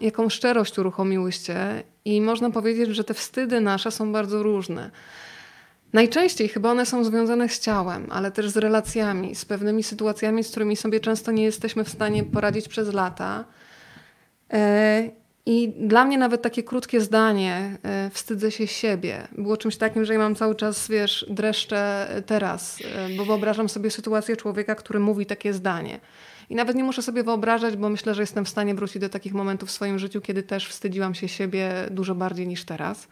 [0.00, 1.82] jaką szczerość uruchomiłyście.
[2.04, 4.90] I można powiedzieć, że te wstydy nasze są bardzo różne.
[5.92, 10.50] Najczęściej chyba one są związane z ciałem, ale też z relacjami, z pewnymi sytuacjami, z
[10.50, 13.44] którymi sobie często nie jesteśmy w stanie poradzić przez lata.
[14.52, 15.10] E,
[15.46, 20.12] I dla mnie nawet takie krótkie zdanie, e, wstydzę się siebie, było czymś takim, że
[20.12, 25.26] ja mam cały czas, wiesz, dreszcze teraz, e, bo wyobrażam sobie sytuację człowieka, który mówi
[25.26, 26.00] takie zdanie.
[26.50, 29.34] I nawet nie muszę sobie wyobrażać, bo myślę, że jestem w stanie wrócić do takich
[29.34, 33.08] momentów w swoim życiu, kiedy też wstydziłam się siebie dużo bardziej niż teraz.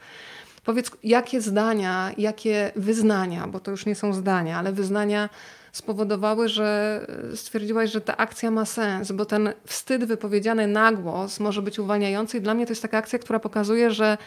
[0.64, 5.28] Powiedz, jakie zdania, jakie wyznania, bo to już nie są zdania, ale wyznania
[5.74, 7.00] spowodowały, że
[7.34, 12.38] stwierdziłaś, że ta akcja ma sens, bo ten wstyd wypowiedziany na głos może być uwalniający
[12.38, 14.18] i dla mnie to jest taka akcja, która pokazuje, że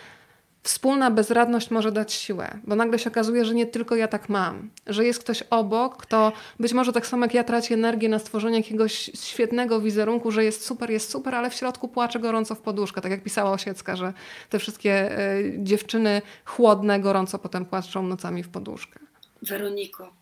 [0.63, 4.69] wspólna bezradność może dać siłę, bo nagle się okazuje, że nie tylko ja tak mam,
[4.87, 8.57] że jest ktoś obok, kto być może tak samo jak ja traci energię na stworzenie
[8.57, 13.01] jakiegoś świetnego wizerunku, że jest super, jest super, ale w środku płacze gorąco w poduszkę,
[13.01, 14.13] tak jak pisała Osiecka, że
[14.49, 18.99] te wszystkie y, dziewczyny chłodne gorąco potem płaczą nocami w poduszkę.
[19.41, 20.13] Weroniko,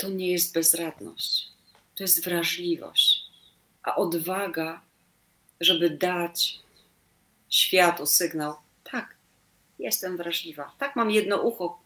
[0.00, 1.48] to nie jest bezradność,
[1.94, 3.24] to jest wrażliwość,
[3.82, 4.80] a odwaga,
[5.60, 6.60] żeby dać
[7.48, 8.54] światu sygnał,
[8.92, 9.16] tak,
[9.78, 11.80] jestem wrażliwa, tak, mam jedno ucho.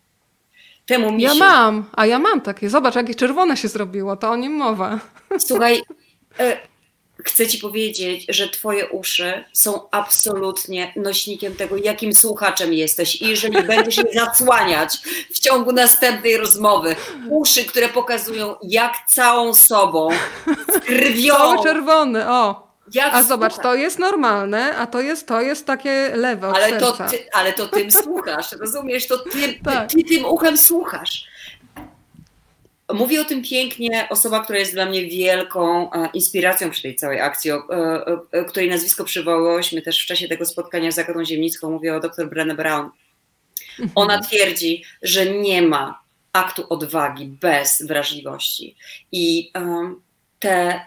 [0.87, 1.29] Temu misiu.
[1.29, 2.71] Ja mam, a ja mam takie.
[2.71, 5.01] Zobacz, jakie czerwone się zrobiło, to o nim mowa.
[5.39, 5.83] Słuchaj,
[6.39, 6.61] e,
[7.25, 13.23] chcę ci powiedzieć, że twoje uszy są absolutnie nośnikiem tego, jakim słuchaczem jesteś.
[13.23, 14.99] I jeżeli będziesz je zasłaniać
[15.31, 16.97] w ciągu następnej rozmowy,
[17.31, 20.09] uszy, które pokazują, jak całą sobą,
[20.87, 21.35] krwią...
[21.35, 22.65] Cały czerwony, o.
[22.95, 26.93] Jak a zobacz, to jest normalne, a to jest, to jest takie lewe ale to,
[26.93, 29.07] ty, ale to tym słuchasz, rozumiesz?
[29.07, 29.91] To ty, tak.
[29.91, 31.34] ty, ty tym uchem słuchasz.
[32.93, 37.53] Mówi o tym pięknie osoba, która jest dla mnie wielką inspiracją przy tej całej akcji,
[37.53, 37.57] o,
[38.33, 41.71] o, której nazwisko przywołałyśmy też w czasie tego spotkania z Agatą Ziemnicką.
[41.71, 42.91] Mówię o dr Brené Brown.
[43.71, 43.91] Mhm.
[43.95, 48.77] Ona twierdzi, że nie ma aktu odwagi bez wrażliwości.
[49.13, 50.03] I um,
[50.39, 50.81] te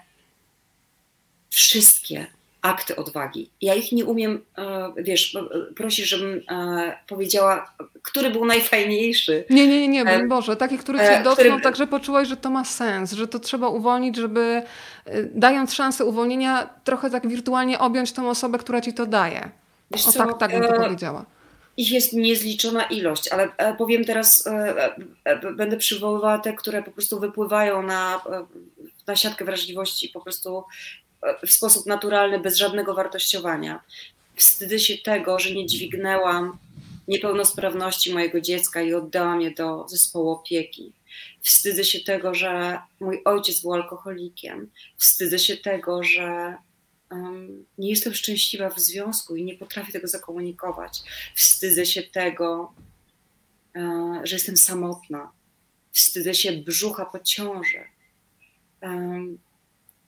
[1.50, 2.28] wszystkie
[2.62, 3.50] akty odwagi.
[3.62, 9.46] Ja ich nie umiem, e, wiesz, e, prosisz, żebym e, powiedziała, który był najfajniejszy.
[9.50, 11.62] Nie, nie, nie, nie broń Boże, taki, który cię dotknął, który...
[11.62, 14.62] tak, że poczułaś, że to ma sens, że to trzeba uwolnić, żeby
[15.34, 19.50] dając szansę uwolnienia, trochę tak wirtualnie objąć tą osobę, która ci to daje.
[19.92, 21.26] Wiesz o, co, tak, tak bym to powiedziała.
[21.78, 24.50] Ich jest niezliczona ilość, ale powiem teraz,
[25.56, 28.22] będę przywoływała te, które po prostu wypływają na,
[29.08, 30.64] na siatkę wrażliwości, po prostu
[31.46, 33.84] w sposób naturalny, bez żadnego wartościowania.
[34.36, 36.58] Wstydzę się tego, że nie dźwignęłam
[37.08, 40.94] niepełnosprawności mojego dziecka i oddałam je do zespołu opieki.
[41.42, 44.72] Wstydzę się tego, że mój ojciec był alkoholikiem.
[44.98, 46.58] Wstydzę się tego, że
[47.12, 51.00] um, nie jestem szczęśliwa w związku i nie potrafię tego zakomunikować.
[51.36, 52.74] Wstydzę się tego,
[53.76, 55.32] um, że jestem samotna.
[55.92, 57.84] Wstydzę się brzucha po ciąży.
[58.82, 59.40] Um,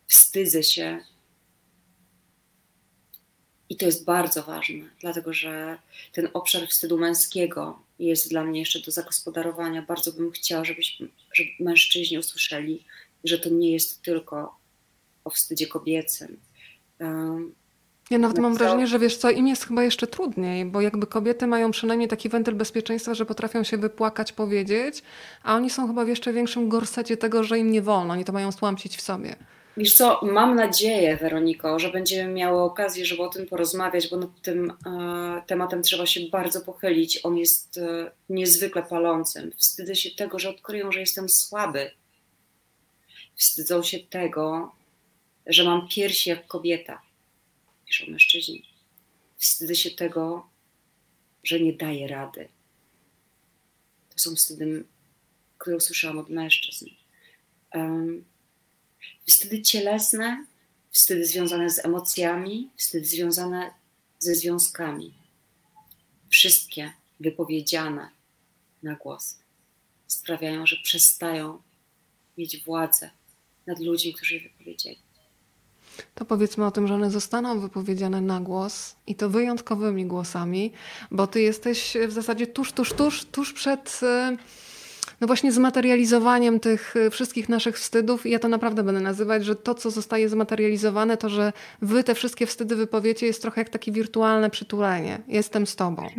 [0.10, 1.00] wstydzę się.
[3.70, 5.78] I to jest bardzo ważne, dlatego że
[6.12, 9.82] ten obszar wstydu męskiego jest dla mnie jeszcze do zagospodarowania.
[9.82, 12.86] Bardzo bym chciała, żebyśmy, żeby mężczyźni usłyszeli,
[13.24, 14.58] że to nie jest tylko
[15.24, 16.40] o wstydzie kobiecym.
[17.00, 17.56] Um,
[18.10, 21.48] ja nawet mam wrażenie, że wiesz co, im jest chyba jeszcze trudniej, bo jakby kobiety
[21.48, 25.04] mają przynajmniej taki wentyl bezpieczeństwa, że potrafią się wypłakać, powiedzieć,
[25.44, 28.34] a oni są chyba w jeszcze większym gorsecie tego, że im nie wolno, oni to
[28.34, 29.36] mają stłamsić w sobie.
[29.78, 34.42] Wiesz co, mam nadzieję, Weroniko, że będziemy miały okazję, żeby o tym porozmawiać, bo nad
[34.42, 37.20] tym e, tematem trzeba się bardzo pochylić.
[37.24, 39.52] On jest e, niezwykle palącym.
[39.58, 41.92] Wstydzę się tego, że odkryją, że jestem słaby.
[43.36, 44.76] Wstydzą się tego,
[45.46, 47.02] że mam piersi jak kobieta,
[47.86, 48.66] piszą mężczyźni.
[49.38, 50.50] Wstydzę się tego,
[51.44, 52.48] że nie daję rady.
[54.10, 54.84] To są wstydy,
[55.58, 56.86] które usłyszałam od mężczyzn.
[57.74, 58.26] Um,
[59.30, 60.46] Wstydy cielesne,
[60.92, 63.72] wstydy związane z emocjami, wstydy związane
[64.20, 65.14] ze związkami.
[66.30, 68.10] Wszystkie wypowiedziane
[68.84, 69.40] na głos
[70.08, 71.62] sprawiają, że przestają
[72.38, 73.10] mieć władzę
[73.68, 75.00] nad ludźmi, którzy je wypowiedzieli.
[76.16, 80.72] To powiedzmy o tym, że one zostaną wypowiedziane na głos i to wyjątkowymi głosami,
[81.12, 84.38] bo ty jesteś w zasadzie tuż, tuż, tuż, tuż przed y,
[85.22, 88.26] no właśnie zmaterializowaniem tych y, wszystkich naszych wstydów.
[88.26, 92.16] I ja to naprawdę będę nazywać, że to, co zostaje zmaterializowane, to, że wy te
[92.16, 95.22] wszystkie wstydy wypowiecie, jest trochę jak takie wirtualne przytulenie.
[95.28, 96.10] Jestem z tobą.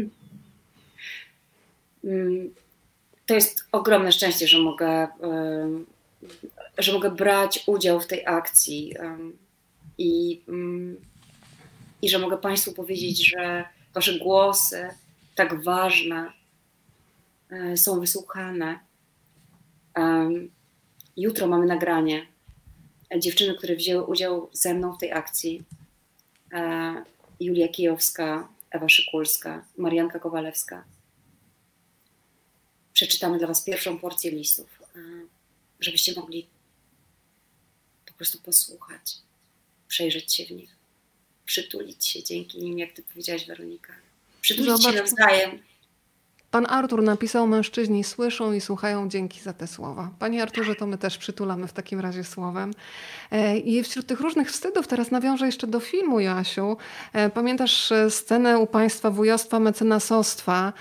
[2.05, 2.55] Mm,
[3.27, 5.09] to jest ogromne szczęście, że mogę,
[6.79, 8.95] że mogę brać udział w tej akcji
[9.99, 10.41] i,
[12.03, 14.89] i że mogę Państwu powiedzieć, że Wasze głosy,
[15.35, 16.33] tak ważne,
[17.51, 18.79] e, są wysłuchane
[21.17, 22.27] Jutro mamy nagranie
[23.19, 25.65] dziewczyny, które wzięły udział ze mną w tej akcji.
[26.53, 27.05] E,
[27.41, 30.85] Julia Kijowska, Ewa Szykulska, Marianka Kowalewska.
[32.93, 34.99] Przeczytamy dla Was pierwszą porcję listów, e,
[35.81, 36.47] żebyście mogli
[38.07, 39.17] po prostu posłuchać,
[39.89, 40.77] przejrzeć się w nich,
[41.45, 43.93] przytulić się dzięki nim, jak Ty powiedziałaś, Weronika.
[44.41, 44.95] Przytulić Zobacz.
[44.95, 45.63] się nawzajem
[46.51, 50.11] Pan Artur napisał: Mężczyźni słyszą i słuchają dzięki za te słowa.
[50.19, 52.71] Panie Arturze, to my też przytulamy w takim razie słowem.
[53.31, 56.77] E, I wśród tych różnych wstydów, teraz nawiążę jeszcze do filmu, Jasiu.
[57.13, 60.73] E, pamiętasz e, scenę u państwa wujostwa, mecenasostwa?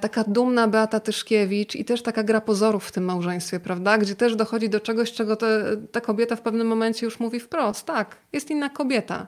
[0.00, 3.98] Taka dumna Beata Tyszkiewicz i też taka gra pozorów w tym małżeństwie, prawda?
[3.98, 7.86] Gdzie też dochodzi do czegoś, czego te, ta kobieta w pewnym momencie już mówi wprost.
[7.86, 9.26] Tak, jest inna kobieta.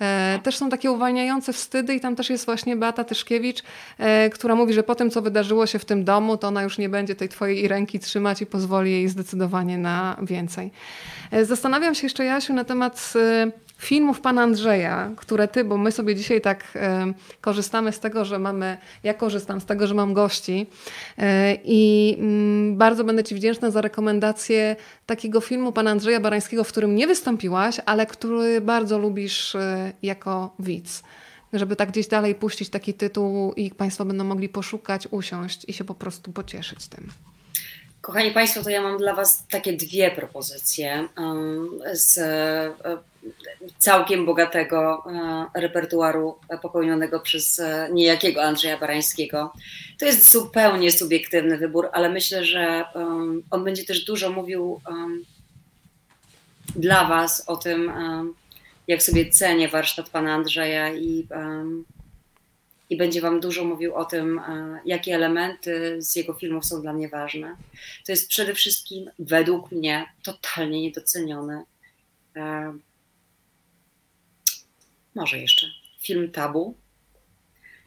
[0.00, 3.62] E, też są takie uwalniające wstydy i tam też jest właśnie Beata Tyszkiewicz,
[3.98, 6.78] e, która mówi, że po tym, co wydarzyło się w tym domu, to ona już
[6.78, 10.70] nie będzie tej twojej ręki trzymać i pozwoli jej zdecydowanie na więcej.
[11.30, 13.12] E, zastanawiam się jeszcze, Jasiu, na temat
[13.82, 18.38] filmów pana Andrzeja, które ty, bo my sobie dzisiaj tak e, korzystamy z tego, że
[18.38, 20.66] mamy, ja korzystam z tego, że mam gości
[21.18, 24.76] e, i mm, bardzo będę ci wdzięczna za rekomendację
[25.06, 30.54] takiego filmu pana Andrzeja Barańskiego, w którym nie wystąpiłaś, ale który bardzo lubisz e, jako
[30.58, 31.02] widz.
[31.52, 35.84] Żeby tak gdzieś dalej puścić taki tytuł i Państwo będą mogli poszukać, usiąść i się
[35.84, 37.08] po prostu pocieszyć tym.
[38.00, 41.08] Kochani Państwo, to ja mam dla Was takie dwie propozycje
[41.92, 42.18] z
[43.78, 45.04] całkiem bogatego
[45.54, 49.52] e, repertuaru popełnionego przez e, niejakiego Andrzeja Barańskiego.
[49.98, 52.84] To jest zupełnie subiektywny wybór, ale myślę, że
[53.50, 54.80] on będzie też dużo mówił
[56.76, 57.92] dla Was o tym,
[58.88, 61.26] jak sobie cenię warsztat pana Andrzeja i,
[62.90, 66.92] i będzie Wam dużo mówił o tym, e, jakie elementy z jego filmów są dla
[66.92, 67.56] mnie ważne.
[68.06, 71.64] To jest przede wszystkim według mnie totalnie niedoceniony.
[75.16, 75.66] E, może jeszcze
[76.00, 76.74] film Tabu.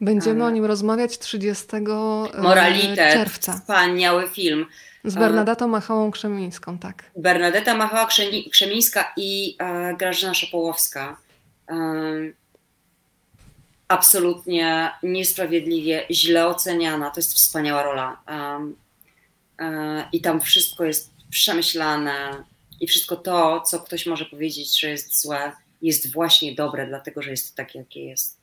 [0.01, 1.81] Będziemy o nim rozmawiać 30 e,
[2.41, 3.53] Moralitet, czerwca.
[3.53, 4.65] Wspaniały film.
[5.03, 7.11] Z Bernadetą Machałą Krzemińską, tak.
[7.15, 8.07] Bernadeta Machała
[8.51, 11.17] Krzemińska i e, Grażyna Szopołowska.
[11.69, 11.75] E,
[13.87, 17.09] absolutnie niesprawiedliwie, źle oceniana.
[17.09, 18.21] To jest wspaniała rola.
[18.27, 18.59] E,
[19.59, 22.43] e, I tam wszystko jest przemyślane
[22.79, 25.51] i wszystko to, co ktoś może powiedzieć, że jest złe,
[25.85, 28.41] jest właśnie dobre, dlatego że jest takie, jakie jest.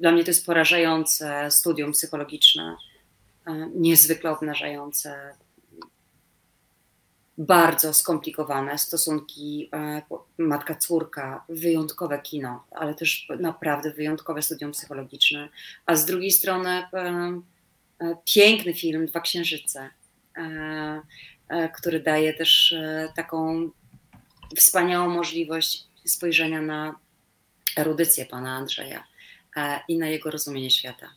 [0.00, 2.76] dla mnie to jest porażające studium psychologiczne
[3.46, 5.34] E, niezwykle obnażające,
[7.38, 10.02] bardzo skomplikowane stosunki e,
[10.38, 15.48] matka-córka, wyjątkowe kino, ale też naprawdę wyjątkowe studium psychologiczne,
[15.86, 17.40] a z drugiej strony e,
[18.24, 19.90] piękny film Dwa Księżyce,
[21.74, 22.74] który daje też
[23.16, 23.70] taką
[24.56, 26.98] wspaniałą możliwość spojrzenia na
[27.76, 29.04] erudycję pana Andrzeja
[29.88, 31.10] i na jego rozumienie świata.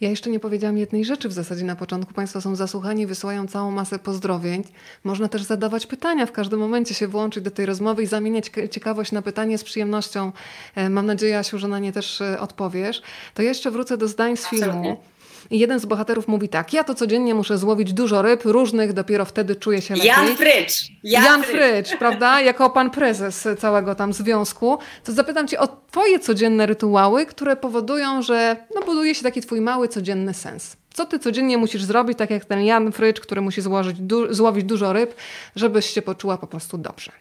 [0.00, 2.14] Ja jeszcze nie powiedziałam jednej rzeczy w zasadzie na początku.
[2.14, 4.64] Państwo są zasłuchani, wysyłają całą masę pozdrowień.
[5.04, 9.12] Można też zadawać pytania, w każdym momencie się włączyć do tej rozmowy i zamieniać ciekawość
[9.12, 10.32] na pytanie z przyjemnością.
[10.74, 13.02] E, mam nadzieję, Asiu, że na nie też e, odpowiesz.
[13.34, 14.66] To jeszcze wracę do zdań z filmu.
[14.66, 15.13] Absolutnie.
[15.50, 19.24] I jeden z bohaterów mówi tak: Ja to codziennie muszę złowić dużo ryb, różnych, dopiero
[19.24, 20.08] wtedy czuję się lepiej.
[20.08, 20.88] Jan Frycz!
[21.04, 22.40] Jan, Jan Frycz, prawda?
[22.50, 24.78] Jako pan prezes całego tam związku.
[25.04, 29.60] To zapytam cię o twoje codzienne rytuały, które powodują, że no, buduje się taki twój
[29.60, 30.76] mały codzienny sens.
[30.94, 34.64] Co ty codziennie musisz zrobić, tak jak ten Jan Frycz, który musi złożyć, du złowić
[34.64, 35.14] dużo ryb,
[35.56, 37.12] żebyś się poczuła po prostu dobrze?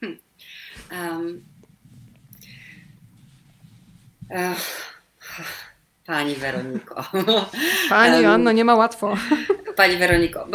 [0.00, 0.18] Hmm.
[0.90, 1.42] Um.
[6.06, 7.04] Pani Weroniko.
[7.88, 9.14] Pani Anno, nie ma łatwo.
[9.76, 10.46] Pani Weroniko,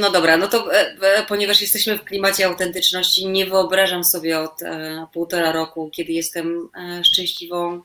[0.00, 4.62] no dobra, no to e, e, ponieważ jesteśmy w klimacie autentyczności, nie wyobrażam sobie od
[4.62, 6.68] e, półtora roku, kiedy jestem
[7.04, 7.82] szczęśliwą,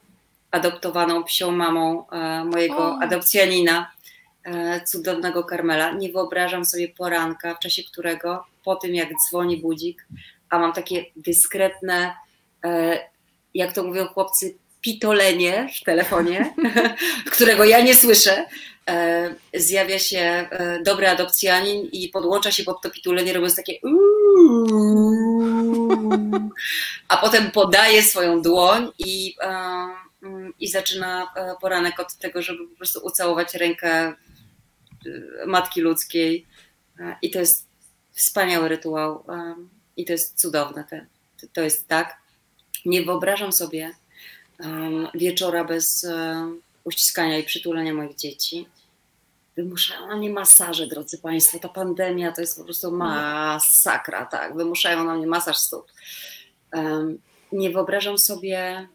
[0.51, 2.05] adoptowaną psią mamą
[2.45, 2.99] mojego o.
[3.01, 3.91] adopcjanina,
[4.85, 5.91] cudownego Karmela.
[5.91, 10.07] Nie wyobrażam sobie poranka, w czasie którego po tym jak dzwoni budzik,
[10.49, 12.15] a mam takie dyskretne,
[13.53, 16.53] jak to mówią chłopcy, pitolenie w telefonie,
[17.31, 18.45] którego ja nie słyszę,
[18.89, 23.73] e, zjawia się e, dobry adopcjanin i podłącza się pod to pitulenie, robiąc takie
[27.07, 29.47] a potem podaje swoją dłoń i, e,
[30.23, 34.13] mm, i zaczyna poranek od tego, żeby po prostu ucałować rękę
[35.47, 36.45] matki ludzkiej.
[37.21, 37.67] I to jest
[38.13, 39.25] wspaniały rytuał
[39.97, 41.07] i to jest cudowne.
[41.53, 42.17] To jest tak.
[42.85, 43.91] Nie wyobrażam sobie,
[45.13, 46.07] wieczora bez
[46.83, 48.67] uściskania i przytulenia moich dzieci.
[49.57, 51.59] Wymuszają na mnie masaże, drodzy Państwo.
[51.59, 54.55] Ta pandemia to jest po prostu masakra, tak.
[54.55, 55.91] Wymuszają na mnie masaż stóp.
[57.51, 58.87] Nie wyobrażam sobie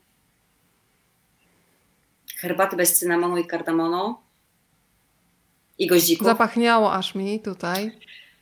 [2.36, 4.16] herbaty bez cynamonu i kardamonu
[5.78, 6.26] i goździków.
[6.26, 7.98] Zapachniało aż mi tutaj.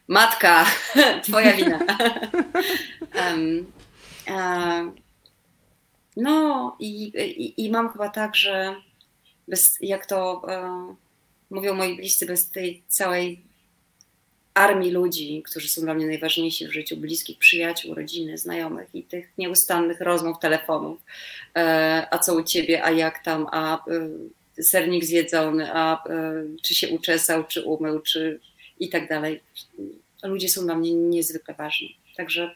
[0.08, 0.66] Matka,
[1.24, 1.78] twoja wina.
[3.20, 3.72] um,
[4.30, 5.07] um,
[6.18, 8.76] no i, i, i mam chyba tak, że
[9.48, 10.94] bez, jak to e,
[11.50, 13.42] mówią moi bliscy, bez tej całej
[14.54, 19.32] armii ludzi, którzy są dla mnie najważniejsi w życiu, bliskich przyjaciół, rodziny, znajomych i tych
[19.38, 21.00] nieustannych rozmów, telefonów,
[21.56, 23.84] e, a co u ciebie, a jak tam, a
[24.58, 28.40] e, sernik zjedzony, a e, czy się uczesał, czy umył, czy
[28.80, 29.40] i tak dalej.
[30.22, 31.96] Ludzie są dla mnie niezwykle ważni.
[32.16, 32.54] Także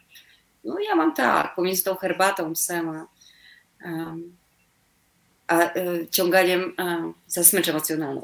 [0.63, 3.07] no ja mam tak, pomiędzy tą herbatą, psem, a
[3.83, 4.37] Um,
[5.47, 6.73] a y, ciąganiem
[7.27, 8.23] za smycz emocjonalną.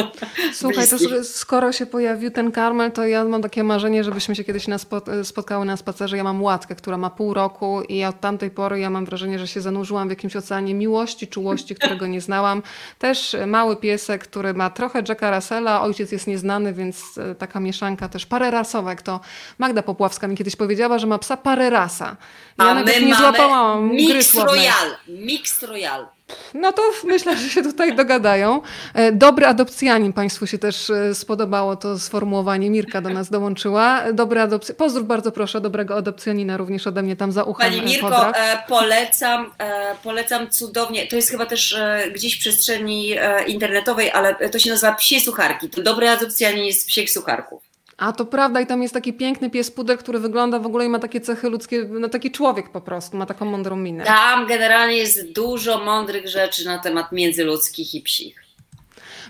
[0.52, 4.68] Słuchaj, to skoro się pojawił ten karmel, to ja mam takie marzenie, żebyśmy się kiedyś
[4.68, 4.76] na
[5.22, 6.16] spotkały na spacerze.
[6.16, 9.48] Ja mam łatkę, która ma pół roku i od tamtej pory ja mam wrażenie, że
[9.48, 12.62] się zanurzyłam w jakimś oceanie miłości, czułości, którego nie znałam.
[12.98, 18.08] Też mały piesek, który ma trochę Jacka Russella, ojciec jest nieznany, więc e, taka mieszanka
[18.08, 18.96] też parę rasowe.
[18.96, 19.20] To
[19.58, 22.16] Magda Popławska mi kiedyś powiedziała, że ma psa parę rasa.
[22.58, 24.96] Ja A my nie złapałam Mix Royal.
[25.08, 26.06] Mix Royal.
[26.54, 28.60] No to myślę, że się tutaj dogadają.
[28.94, 32.70] E, dobry adopcjanin Państwu się też e, spodobało to sformułowanie.
[32.70, 34.12] Mirka do nas dołączyła.
[34.12, 34.72] Dobry adopc...
[34.72, 37.70] Pozdrów bardzo proszę dobrego adopcjanina również ode mnie tam za uchem.
[37.70, 41.06] Pani Mirko, e, polecam, e, polecam cudownie.
[41.06, 43.14] To jest chyba też e, gdzieś w przestrzeni
[43.46, 45.68] internetowej, ale to się nazywa psie sucharki.
[45.68, 47.71] To dobry adopcjanin jest psiech sucharków.
[47.96, 50.88] A to prawda i tam jest taki piękny pies puder, który wygląda w ogóle i
[50.88, 54.04] ma takie cechy ludzkie, no taki człowiek po prostu, ma taką mądrą minę.
[54.04, 58.42] Tam generalnie jest dużo mądrych rzeczy na temat międzyludzkich i psich.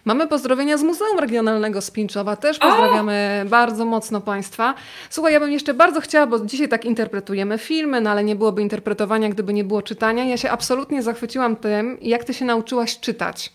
[0.05, 2.37] Mamy pozdrowienia z Muzeum Regionalnego Spinczowa.
[2.37, 3.49] Też pozdrawiamy o!
[3.49, 4.75] bardzo mocno Państwa.
[5.11, 8.63] Słuchaj, ja bym jeszcze bardzo chciała, bo dzisiaj tak interpretujemy filmy, no ale nie byłoby
[8.63, 10.25] interpretowania, gdyby nie było czytania.
[10.25, 13.53] Ja się absolutnie zachwyciłam tym, jak Ty się nauczyłaś czytać.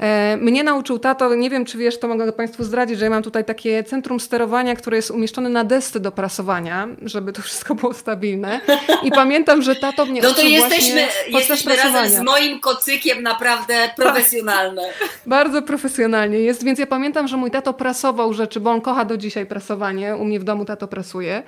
[0.00, 3.22] E, mnie nauczył tato, nie wiem czy wiesz, to mogę Państwu zdradzić, że ja mam
[3.22, 7.94] tutaj takie centrum sterowania, które jest umieszczone na desce do prasowania, żeby to wszystko było
[7.94, 8.60] stabilne.
[9.02, 14.82] I pamiętam, że tato mnie No to jesteśmy, jesteśmy razem z moim kocykiem naprawdę profesjonalne.
[15.26, 19.16] Bardzo profesjonalnie jest, więc ja pamiętam, że mój tato prasował rzeczy, bo on kocha do
[19.16, 20.16] dzisiaj prasowanie.
[20.16, 21.42] U mnie w domu tato prasuje.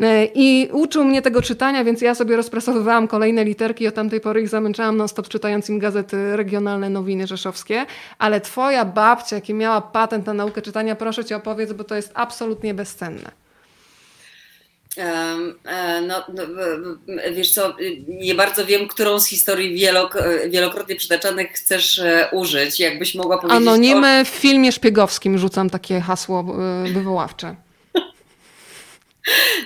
[0.00, 4.20] E, I uczył mnie tego czytania, więc ja sobie rozprasowywałam kolejne literki i od tamtej
[4.20, 7.86] pory ich zamęczałam non-stop czytając im gazety regionalne, nowiny rzeszowskie.
[8.18, 12.10] Ale twoja babcia, jaki miała patent na naukę czytania, proszę cię opowiedz, bo to jest
[12.14, 13.30] absolutnie bezcenne.
[16.06, 16.44] No, no,
[17.32, 17.76] wiesz co,
[18.08, 20.18] nie bardzo wiem, którą z historii wielok,
[20.48, 22.80] wielokrotnie przytaczanych chcesz e, użyć.
[22.80, 23.68] Jakbyś mogła powiedzieć...
[23.68, 24.24] Anonimy o...
[24.24, 26.40] w filmie szpiegowskim rzucam takie hasło
[26.84, 27.56] e, wywoławcze.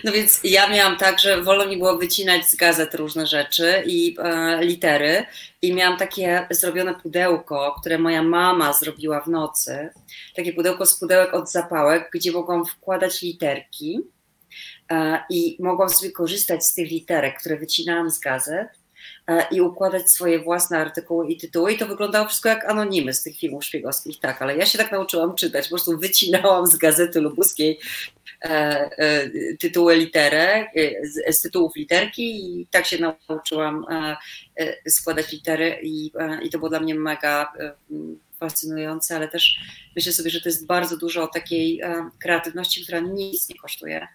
[0.05, 4.17] No więc ja miałam tak, że wolno mi było wycinać z gazet różne rzeczy i
[4.19, 5.27] e, litery
[5.63, 9.91] i miałam takie zrobione pudełko, które moja mama zrobiła w nocy.
[10.37, 14.01] Takie pudełko z pudełek od zapałek, gdzie mogłam wkładać literki
[14.91, 18.69] e, i mogłam sobie korzystać z tych literek, które wycinałam z gazet
[19.51, 21.73] i układać swoje własne artykuły i tytuły.
[21.73, 24.93] I to wyglądało wszystko jak anonimy z tych filmów szpiegowskich, tak, ale ja się tak
[24.93, 25.65] nauczyłam czytać.
[25.65, 27.79] Po prostu wycinałam z gazety lubuskiej
[28.45, 30.67] E, e, tytuły literę,
[31.27, 32.99] e, z tytułów literki i tak się
[33.29, 33.85] nauczyłam
[34.89, 36.13] składać litery i,
[36.43, 37.53] i to było dla mnie mega
[38.41, 39.59] fascynujące, ale też
[39.97, 41.81] myślę sobie, że to jest bardzo dużo takiej
[42.19, 44.09] kreatywności, która nic nie kosztuje,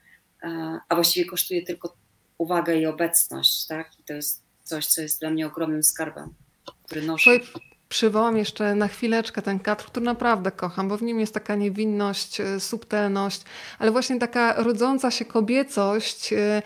[0.89, 1.95] a właściwie kosztuje tylko
[2.38, 3.99] uwagę i obecność, tak?
[3.99, 6.34] I to jest coś, co jest dla mnie ogromnym skarbem,
[6.86, 7.32] który noszę.
[7.89, 12.41] Przywołam jeszcze na chwileczkę ten kadr, który naprawdę kocham, bo w nim jest taka niewinność,
[12.41, 13.41] e, subtelność,
[13.80, 16.61] ale właśnie taka rodząca się kobiecość, e,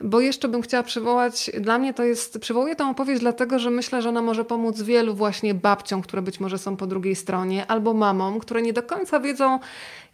[0.00, 4.02] bo jeszcze bym chciała przywołać, dla mnie to jest, przywołuję tę opowieść dlatego, że myślę,
[4.02, 7.94] że ona może pomóc wielu właśnie babciom, które być może są po drugiej stronie, albo
[7.94, 9.58] mamom, które nie do końca wiedzą,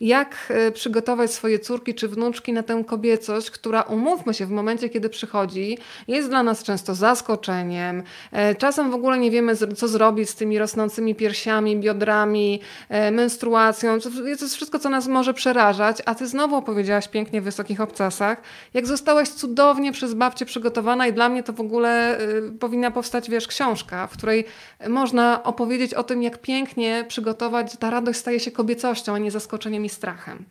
[0.00, 4.88] jak e, przygotować swoje córki czy wnuczki na tę kobiecość, która, umówmy się, w momencie,
[4.88, 5.78] kiedy przychodzi,
[6.08, 8.02] jest dla nas często zaskoczeniem.
[8.32, 14.00] E, czasem w ogóle nie wiemy, co zrobić z tymi rosnącymi piersiami, biodrami, e, menstruacją.
[14.00, 18.42] To jest wszystko, co nas może przerażać, a ty znowu opowiedziałaś pięknie w Wysokich Obcasach,
[18.74, 19.28] jak zostałaś
[19.76, 22.18] cudownie przez babcię przygotowana i dla mnie to w ogóle
[22.60, 24.44] powinna powstać, wiesz, książka, w której
[24.88, 29.84] można opowiedzieć o tym, jak pięknie przygotować, ta radość staje się kobiecością, a nie zaskoczeniem
[29.84, 30.44] i strachem.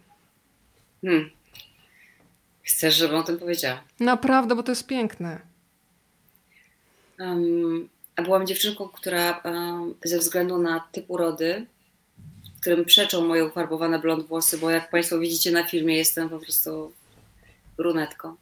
[1.02, 1.30] Hmm.
[2.64, 3.82] Chcesz, żebym o tym powiedziała?
[4.00, 5.40] Naprawdę, bo to jest piękne.
[7.20, 11.66] Um, a byłam dziewczynką, która um, ze względu na typ urody,
[12.62, 16.94] którym przeczą moje ufarbowane blond włosy, bo jak Państwo widzicie na filmie, jestem po prostu
[17.78, 18.36] brunetką.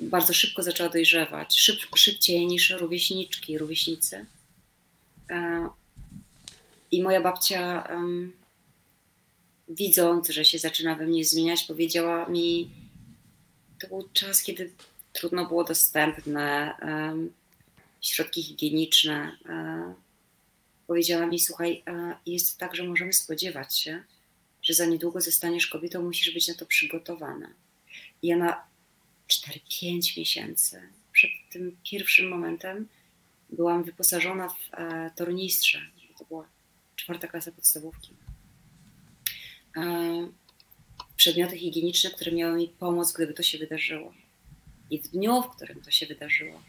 [0.00, 4.26] Bardzo szybko zaczęła dojrzewać, szyb, szybciej niż rówieśniczki, rówieśnicy.
[6.90, 7.88] I moja babcia
[9.68, 12.70] widząc, że się zaczyna we mnie zmieniać, powiedziała mi,
[13.80, 14.72] to był czas, kiedy
[15.12, 16.74] trudno było dostępne
[18.00, 19.36] środki higieniczne.
[19.48, 19.94] Um,
[20.86, 24.02] powiedziała mi, słuchaj, um, jest tak, że możemy spodziewać się,
[24.62, 27.50] że za niedługo zostaniesz kobietą, musisz być na to przygotowana.
[28.22, 28.67] I ja na
[29.28, 32.88] 4-5 miesięcy przed tym pierwszym momentem
[33.50, 35.80] byłam wyposażona w e, tornistrze.
[36.18, 36.48] To była
[36.96, 38.14] czwarta klasa podstawówki
[41.16, 44.14] przedmioty higieniczne, które miały mi pomóc, gdyby to się wydarzyło.
[44.90, 46.62] I w dniu, w którym to się wydarzyło,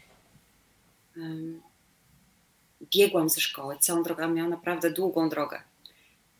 [2.82, 3.76] biegłam ze szkoły.
[3.80, 5.62] Całą drogę miałam naprawdę długą drogę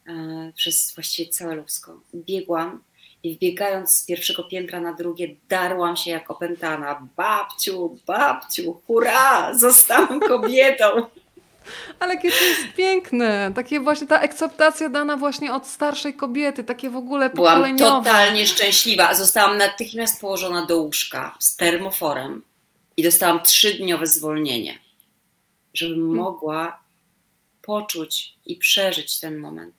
[0.06, 2.00] e, przez właściwie całe Lubsko.
[2.14, 2.82] Biegłam
[3.22, 7.08] i wbiegając z pierwszego piętra na drugie, darłam się jak opętana.
[7.16, 10.84] Babciu, babciu, hurra, zostałam kobietą.
[11.98, 13.52] Ale jakie to jest piękne.
[13.54, 17.30] Takie właśnie ta akceptacja dana właśnie od starszej kobiety, takie w ogóle.
[17.30, 19.14] Byłam totalnie szczęśliwa.
[19.14, 22.42] Zostałam natychmiast położona do łóżka z termoforem
[22.96, 24.78] i dostałam trzydniowe zwolnienie.
[25.74, 26.16] żebym Hmm.
[26.16, 26.80] mogła
[27.62, 29.74] poczuć i przeżyć ten moment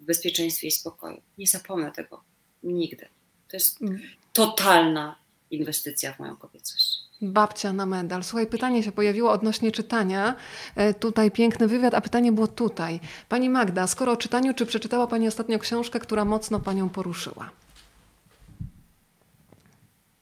[0.00, 1.22] w bezpieczeństwie i spokoju.
[1.38, 2.33] Nie zapomnę tego
[2.64, 3.08] nigdy.
[3.48, 4.00] To jest Mm.
[4.32, 5.16] totalna
[5.50, 6.98] inwestycja w moją kobiecość.
[7.22, 8.24] Babcia na medal.
[8.24, 10.36] Słuchaj, pytanie się pojawiło odnośnie czytania.
[10.76, 13.00] E, Tutaj piękny wywiad, a pytanie było tutaj.
[13.28, 17.50] Pani Magda, skoro o czytaniu, czy przeczytała Pani ostatnio książkę, która mocno Panią poruszyła?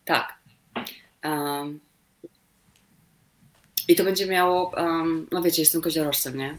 [0.05, 0.39] Tak.
[1.25, 1.81] Um,
[3.89, 6.59] I to będzie miało, um, no wiecie, jestem koziorożcem, nie?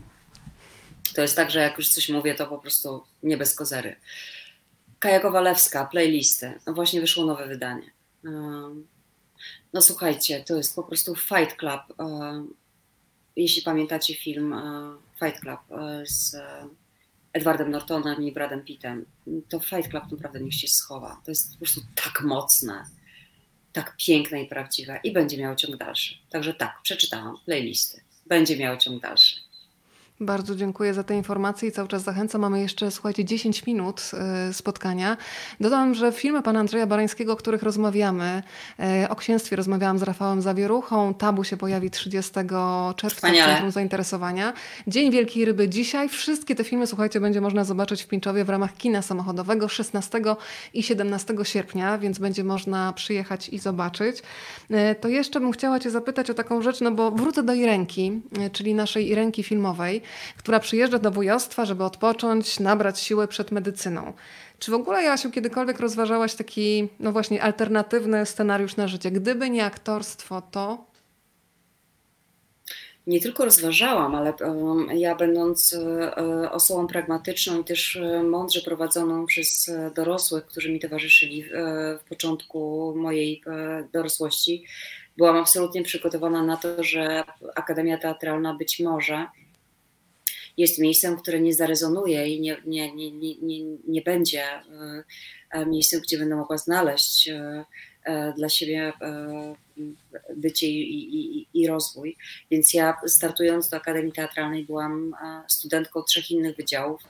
[1.15, 3.95] To jest tak, że jak już coś mówię, to po prostu nie bez kozery.
[5.03, 6.59] Kaja Kowalewska, playlisty.
[6.67, 7.91] No właśnie wyszło nowe wydanie.
[9.73, 11.81] No słuchajcie, to jest po prostu Fight Club.
[13.35, 16.71] Jeśli pamiętacie film uh, Fight Club uh, z uh,
[17.33, 19.05] Edwardem Nortonem i Bradem Pittem,
[19.49, 21.21] to Fight Club naprawdę niech się schowa.
[21.25, 22.85] To jest po prostu tak mocne
[23.73, 26.15] tak piękne i prawdziwe i będzie miało ciąg dalszy.
[26.29, 28.01] Także tak, przeczytałam playlisty.
[28.25, 29.35] Będzie miało ciąg dalszy.
[30.19, 32.41] Bardzo dziękuję za te informacje i cały czas zachęcam.
[32.41, 34.11] Mamy jeszcze, słuchajcie, 10 minut
[34.49, 35.17] y, spotkania.
[35.59, 38.43] Dodam, że filmy pana Andrzeja Barańskiego, o których rozmawiamy,
[39.03, 42.31] y, o księstwie rozmawiałam z Rafałem Zawieruchą, Tabu się pojawi 30
[42.95, 43.43] czerwca Wspaniale.
[43.43, 44.53] w Centrum Zainteresowania.
[44.87, 46.09] Dzień Wielkiej Ryby dzisiaj.
[46.09, 50.21] Wszystkie te filmy, słuchajcie, będzie można zobaczyć w Pińczowie w ramach kina samochodowego 16
[50.73, 54.17] i 17 sierpnia, więc będzie można przyjechać i zobaczyć.
[54.71, 58.21] Y, To jeszcze bym chciała cię zapytać o taką rzecz, no bo wrócę do Irenki,
[58.51, 60.02] czyli naszej Irenki filmowej
[60.37, 64.13] która przyjeżdża do wujostwa, żeby odpocząć, nabrać siły przed medycyną.
[64.59, 69.11] Czy w ogóle, Jasiu, kiedykolwiek rozważałaś taki, no właśnie, alternatywny scenariusz na życie?
[69.11, 70.93] Gdyby nie aktorstwo, to...
[73.07, 79.25] Nie tylko rozważałam, ale um, ja będąc e, osobą pragmatyczną i też e, mądrze prowadzoną
[79.25, 81.49] przez e, dorosłych, którzy mi towarzyszyli w,
[82.09, 83.43] początku mojej
[83.93, 84.65] dorosłości,
[85.17, 87.23] byłam absolutnie przygotowana na to, że
[87.55, 89.25] Akademia Teatralna być może
[90.57, 94.63] jest miejscem, które nie zarezonuje i nie, nie, nie, nie, nie, będzie e,
[95.51, 97.65] e, miejscem, gdzie będę mogła znaleźć e,
[98.37, 98.93] dla siebie
[100.35, 102.17] bycie i, i, i rozwój.
[102.51, 105.15] Więc ja startując do Akademii Teatralnej byłam
[105.47, 107.01] studentką trzech innych wydziałów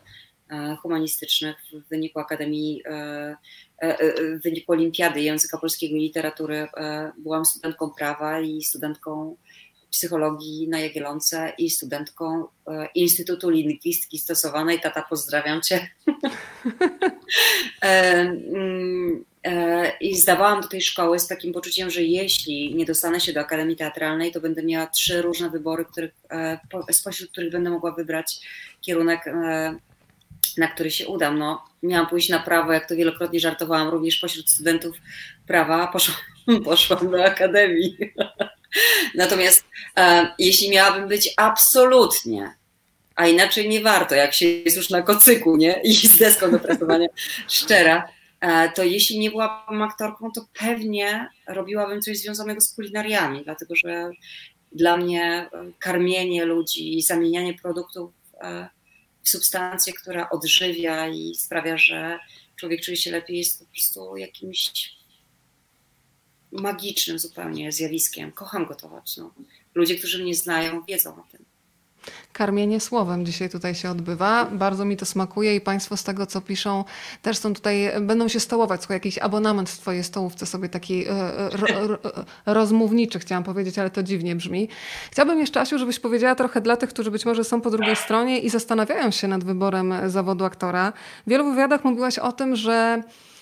[0.81, 2.83] humanistycznych w wyniku Akademii,
[4.39, 6.67] w wyniku Olimpiady Języka Polskiego i Literatury
[7.17, 9.35] byłam studentką prawa i studentką
[9.93, 14.79] psychologii na Jagiellonce i studentką e, Instytutu Lingwistyki Stosowanej.
[14.79, 15.87] Tata, pozdrawiam cię.
[17.83, 23.19] E, mm, e, I zdawałam do tej szkoły z takim poczuciem, że jeśli nie dostanę
[23.19, 26.11] się do Akademii Teatralnej, to będę miała trzy różne wybory, których,
[26.71, 28.39] po- spośród których będę mogła wybrać
[28.81, 29.25] kierunek,
[30.57, 31.39] na który się udam.
[31.39, 34.95] No, miałam pójść na prawo, jak to wielokrotnie żartowałam, również pośród studentów
[35.47, 36.17] prawa, poszłam,
[36.65, 37.97] poszłam do Akademii.
[39.15, 39.65] Natomiast
[39.97, 42.55] e, jeśli miałabym być absolutnie,
[43.15, 45.81] a inaczej nie warto, jak się jest już na kocyku, nie?
[45.83, 46.59] I z deską do
[47.47, 48.09] szczera,
[48.39, 54.11] e, to jeśli nie byłabym aktorką, to pewnie robiłabym coś związanego z kulinariami, dlatego że
[54.71, 55.49] dla mnie e,
[55.79, 58.11] karmienie ludzi i zamienianie produktów
[58.41, 58.69] e,
[59.23, 62.19] w substancję, która odżywia i sprawia, że
[62.55, 64.71] człowiek czuje się lepiej, jest po prostu jakimś
[66.61, 68.31] magicznym zupełnie zjawiskiem.
[68.31, 69.17] Kocham gotować.
[69.17, 69.33] No.
[69.75, 71.45] Ludzie, którzy mnie znają, wiedzą o tym.
[72.33, 74.45] Karmienie słowem dzisiaj tutaj się odbywa.
[74.45, 76.85] Bardzo mi to smakuje i Państwo z tego, co piszą,
[77.21, 78.81] też są tutaj, będą się stołować.
[78.81, 81.09] Słuchaj, jakiś abonament w Twojej stołówce sobie taki e,
[81.49, 81.97] ro, ro,
[82.45, 84.69] rozmówniczy, chciałam powiedzieć, ale to dziwnie brzmi.
[85.11, 88.39] Chciałabym jeszcze, Asiu, żebyś powiedziała trochę dla tych, którzy być może są po drugiej stronie
[88.39, 90.93] i zastanawiają się nad wyborem zawodu aktora.
[91.27, 93.32] W wielu wywiadach mówiłaś o tym, że e,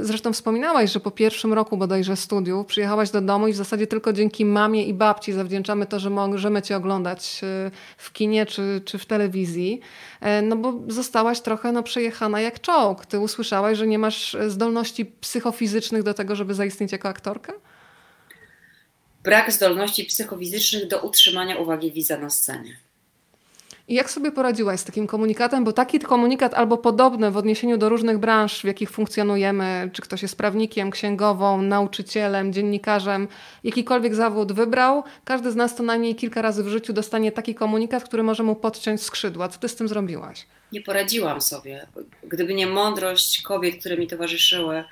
[0.00, 4.12] Zresztą wspominałaś, że po pierwszym roku bodajże studiów przyjechałaś do domu i w zasadzie tylko
[4.12, 8.98] dzięki mamie i babci zawdzięczamy to, że możemy cię oglądać e, w kinie czy, czy
[8.98, 9.80] w telewizji.
[10.20, 13.06] E, No bo zostałaś trochę no, przejechana jak czołg.
[13.06, 17.52] Ty usłyszałaś, że nie masz zdolności psychofizycznych do tego, żeby zaistnieć jako aktorka?
[19.22, 22.76] Brak zdolności psychofizycznych do utrzymania uwagi widza na scenie.
[23.92, 25.64] I jak sobie poradziłaś z takim komunikatem?
[25.64, 30.22] Bo taki komunikat albo podobny w odniesieniu do różnych branż, w jakich funkcjonujemy, czy ktoś
[30.22, 33.28] jest prawnikiem, księgową, nauczycielem, dziennikarzem,
[33.64, 38.04] jakikolwiek zawód wybrał, każdy z nas to najmniej kilka razy w życiu dostanie taki komunikat,
[38.04, 39.48] który może mu podciąć skrzydła.
[39.48, 40.46] Co ty z tym zrobiłaś?
[40.72, 41.86] Nie poradziłam sobie.
[42.24, 44.84] Gdyby nie mądrość kobiet, które mi towarzyszyły,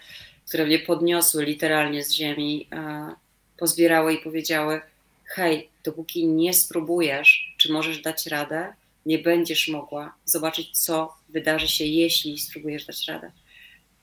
[0.49, 3.11] które mnie podniosły literalnie z ziemi, e,
[3.57, 4.81] pozbierały i powiedziały:
[5.25, 8.73] Hej, dopóki nie spróbujesz, czy możesz dać radę,
[9.07, 13.33] nie będziesz mogła zobaczyć, co wydarzy się, jeśli spróbujesz dać radę.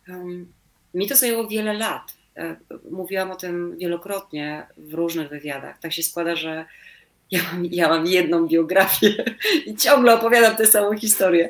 [0.09, 0.53] Um,
[0.93, 2.13] mi to zajęło wiele lat.
[2.37, 2.55] E,
[2.91, 5.79] Mówiłam o tym wielokrotnie w różnych wywiadach.
[5.79, 6.65] Tak się składa, że
[7.31, 9.35] Ja mam, ja mam jedną biografię
[9.65, 11.49] i ciągle opowiadam tę samą historię.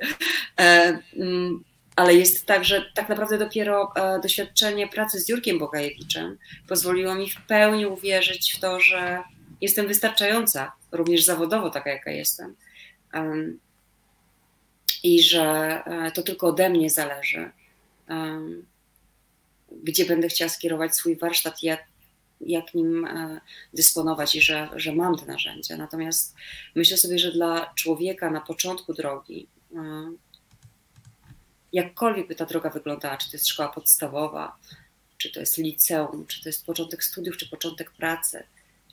[0.59, 1.63] E, mm,
[1.95, 6.37] ale jest tak, że tak naprawdę dopiero e, doświadczenie pracy z Jurkiem Bogajewiczem
[6.67, 9.23] pozwoliło mi w pełni uwierzyć w to, że
[9.61, 12.55] jestem wystarczająca, również zawodowo taka, jaka jestem.
[15.03, 15.43] I że
[15.85, 17.51] e, to tylko ode mnie zależy,
[19.83, 21.83] gdzie będę chciała skierować swój warsztat, jak,
[22.41, 23.41] jak nim e,
[23.73, 25.77] dysponować i że, że mam te narzędzia.
[25.77, 26.35] Natomiast
[26.75, 30.11] myślę sobie, że dla człowieka na początku drogi, e,
[31.73, 34.57] jakkolwiek by ta droga wyglądała, czy to jest szkoła podstawowa,
[35.17, 38.43] czy to jest liceum, czy to jest początek studiów, czy początek pracy,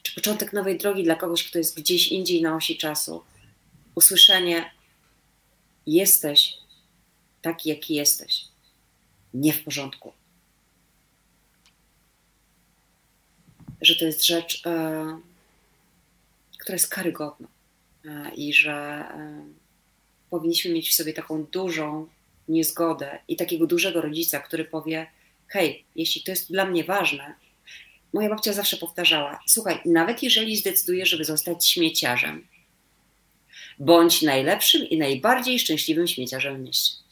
[0.02, 3.22] czy początek nowej drogi dla kogoś, kto jest gdzieś indziej na osi czasu,
[3.94, 4.70] usłyszenie:
[5.86, 6.58] Jesteś
[7.42, 8.44] taki, jaki jesteś,
[9.34, 10.12] nie w porządku.
[13.80, 15.20] Że to jest rzecz, e,
[16.58, 17.48] która jest karygodna
[18.04, 19.44] e, i że e,
[20.30, 22.08] powinniśmy mieć w sobie taką dużą
[22.48, 25.06] niezgodę i takiego dużego rodzica, który powie:
[25.48, 27.34] Hej, jeśli to jest dla mnie ważne,
[28.12, 32.46] moja babcia zawsze powtarzała: Słuchaj, nawet jeżeli zdecydujesz, żeby zostać śmieciarzem,
[33.78, 37.03] bądź najlepszym i najbardziej szczęśliwym śmieciarzem w mieście.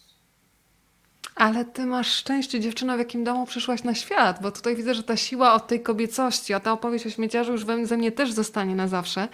[1.34, 5.02] Ale ty masz szczęście, dziewczyno, w jakim domu przyszłaś na świat, bo tutaj widzę, że
[5.02, 8.74] ta siła od tej kobiecości, a ta opowieść o śmieciarzu już we mnie też zostanie
[8.74, 9.28] na zawsze.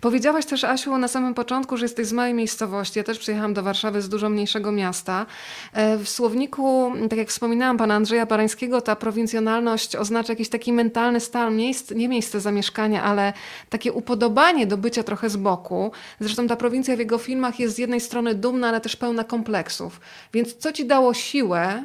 [0.00, 2.98] Powiedziałaś też, Asiu, na samym początku, że jesteś z małej miejscowości.
[2.98, 5.26] Ja też przyjechałam do Warszawy z dużo mniejszego miasta.
[5.72, 11.20] E, w słowniku, tak jak wspominałam pana Andrzeja Barańskiego, ta prowincjonalność oznacza jakiś taki mentalny
[11.20, 13.32] stan, miejsc, nie miejsce zamieszkania, ale
[13.68, 15.92] takie upodobanie do bycia trochę z boku.
[16.20, 20.00] Zresztą ta prowincja w jego filmach jest z jednej strony dumna, ale też pełna kompleksów.
[20.32, 21.84] Więc co ci dało siłę siłę,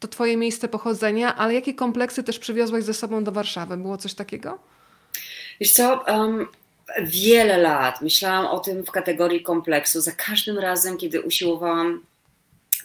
[0.00, 3.76] to twoje miejsce pochodzenia, ale jakie kompleksy też przywiozłaś ze sobą do Warszawy?
[3.76, 4.58] Było coś takiego?
[5.60, 6.46] Wiesz co, um,
[7.02, 10.00] wiele lat myślałam o tym w kategorii kompleksu.
[10.00, 12.00] Za każdym razem, kiedy usiłowałam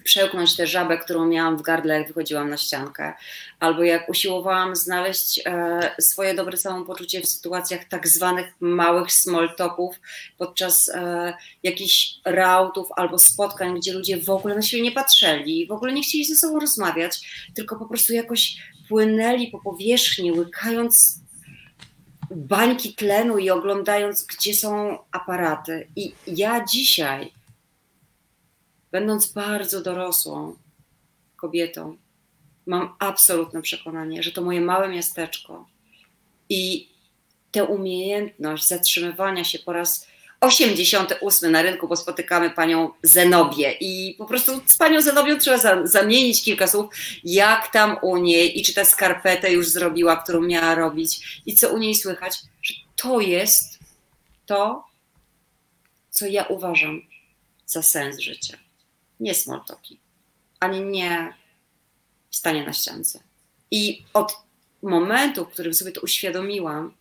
[0.04, 3.14] przełknąć tę żabę, którą miałam w gardle, jak wychodziłam na ściankę,
[3.60, 9.96] albo jak usiłowałam znaleźć e, swoje dobre samopoczucie w sytuacjach tak zwanych małych small talków
[10.38, 11.34] podczas e,
[11.64, 16.04] jakichś rautów albo spotkań, gdzie ludzie w ogóle na siebie nie patrzyli, w ogóle nie
[16.04, 17.20] chcieli ze sobą rozmawiać,
[17.56, 18.58] tylko po prostu jakoś
[18.90, 21.24] płynęli po powierzchni, łykając
[22.36, 25.88] bańki tlenu i oglądając, gdzie są aparaty.
[25.96, 27.32] I ja dzisiaj
[28.94, 30.56] będąc bardzo dorosłą
[31.36, 31.98] kobietą,
[32.66, 35.68] mam absolutne przekonanie, że to moje małe miasteczko
[36.50, 36.90] i
[37.52, 40.08] tę umiejętność zatrzymywania się po raz
[40.42, 45.88] 88 na rynku, bo spotykamy panią Zenobię i po prostu z panią Zenobią trzeba za,
[45.88, 50.76] zamienić kilka słów, jak tam u niej i czy tę skarpetę już zrobiła, którą miała
[50.76, 51.42] robić.
[51.46, 53.80] I co u niej słychać, że to jest
[54.46, 54.86] to,
[56.10, 57.02] co ja uważam
[57.66, 58.63] za sens życia
[59.24, 60.00] nie small talki,
[60.60, 61.34] ani nie
[62.32, 63.20] stanie na ściance.
[63.72, 64.38] I od
[64.82, 66.94] momentu, w którym sobie to uświadomiłam,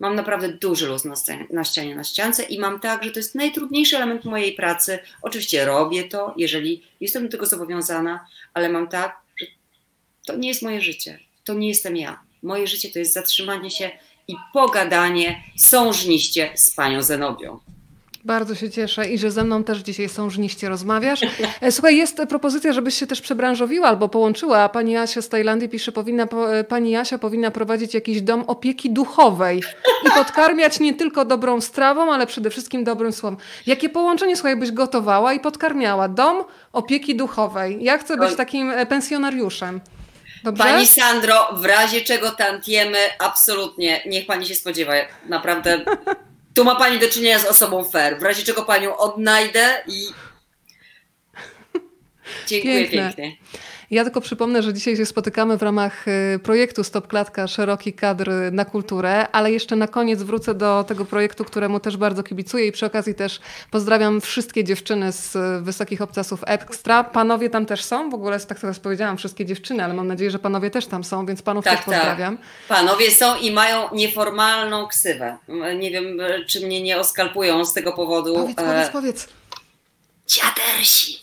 [0.00, 3.18] mam naprawdę duży luz na, scenie, na ścianie, na ściance i mam tak, że to
[3.18, 4.98] jest najtrudniejszy element mojej pracy.
[5.22, 9.46] Oczywiście robię to, jeżeli jestem do tego zobowiązana, ale mam tak, że
[10.26, 12.20] to nie jest moje życie, to nie jestem ja.
[12.42, 13.90] Moje życie to jest zatrzymanie się
[14.28, 17.60] i pogadanie sążniście z panią Zenobią.
[18.24, 21.20] Bardzo się cieszę i że ze mną też dzisiaj sążniście rozmawiasz.
[21.60, 24.68] E, słuchaj, jest propozycja, żebyś się też przebranżowiła albo połączyła.
[24.68, 29.62] Pani Asia z Tajlandii pisze, powinna, e, pani Asia powinna prowadzić jakiś dom opieki duchowej
[30.06, 33.38] i podkarmiać nie tylko dobrą strawą, ale przede wszystkim dobrym słowem.
[33.66, 36.08] Jakie połączenie, słuchaj, byś gotowała i podkarmiała?
[36.08, 37.78] Dom opieki duchowej.
[37.80, 39.80] Ja chcę być takim e, pensjonariuszem.
[40.44, 40.64] Dobrze?
[40.64, 44.92] Pani Sandro, w razie czego tantiemy, absolutnie, niech pani się spodziewa.
[45.28, 45.84] Naprawdę
[46.54, 48.18] tu ma pani do czynienia z osobą fair.
[48.18, 50.06] W razie czego panią odnajdę i.
[52.46, 52.98] Dziękuję pięknie.
[52.98, 53.36] pięknie.
[53.90, 58.30] Ja tylko przypomnę, że dzisiaj się spotykamy w ramach y, projektu Stop Klatka Szeroki Kadr
[58.52, 62.72] na Kulturę, ale jeszcze na koniec wrócę do tego projektu, któremu też bardzo kibicuję i
[62.72, 63.40] przy okazji też
[63.70, 67.04] pozdrawiam wszystkie dziewczyny z Wysokich Obcasów Extra.
[67.04, 68.10] Panowie tam też są?
[68.10, 71.26] W ogóle tak teraz powiedziałam, wszystkie dziewczyny, ale mam nadzieję, że panowie też tam są,
[71.26, 71.94] więc panów tak, też tak.
[71.94, 72.38] pozdrawiam.
[72.38, 72.46] Tak.
[72.78, 75.38] Panowie są i mają nieformalną ksywę.
[75.78, 78.34] Nie wiem, czy mnie nie oskalpują z tego powodu.
[78.34, 79.28] Powiedz, powiedz, powiedz.
[80.26, 81.18] Dziadersi.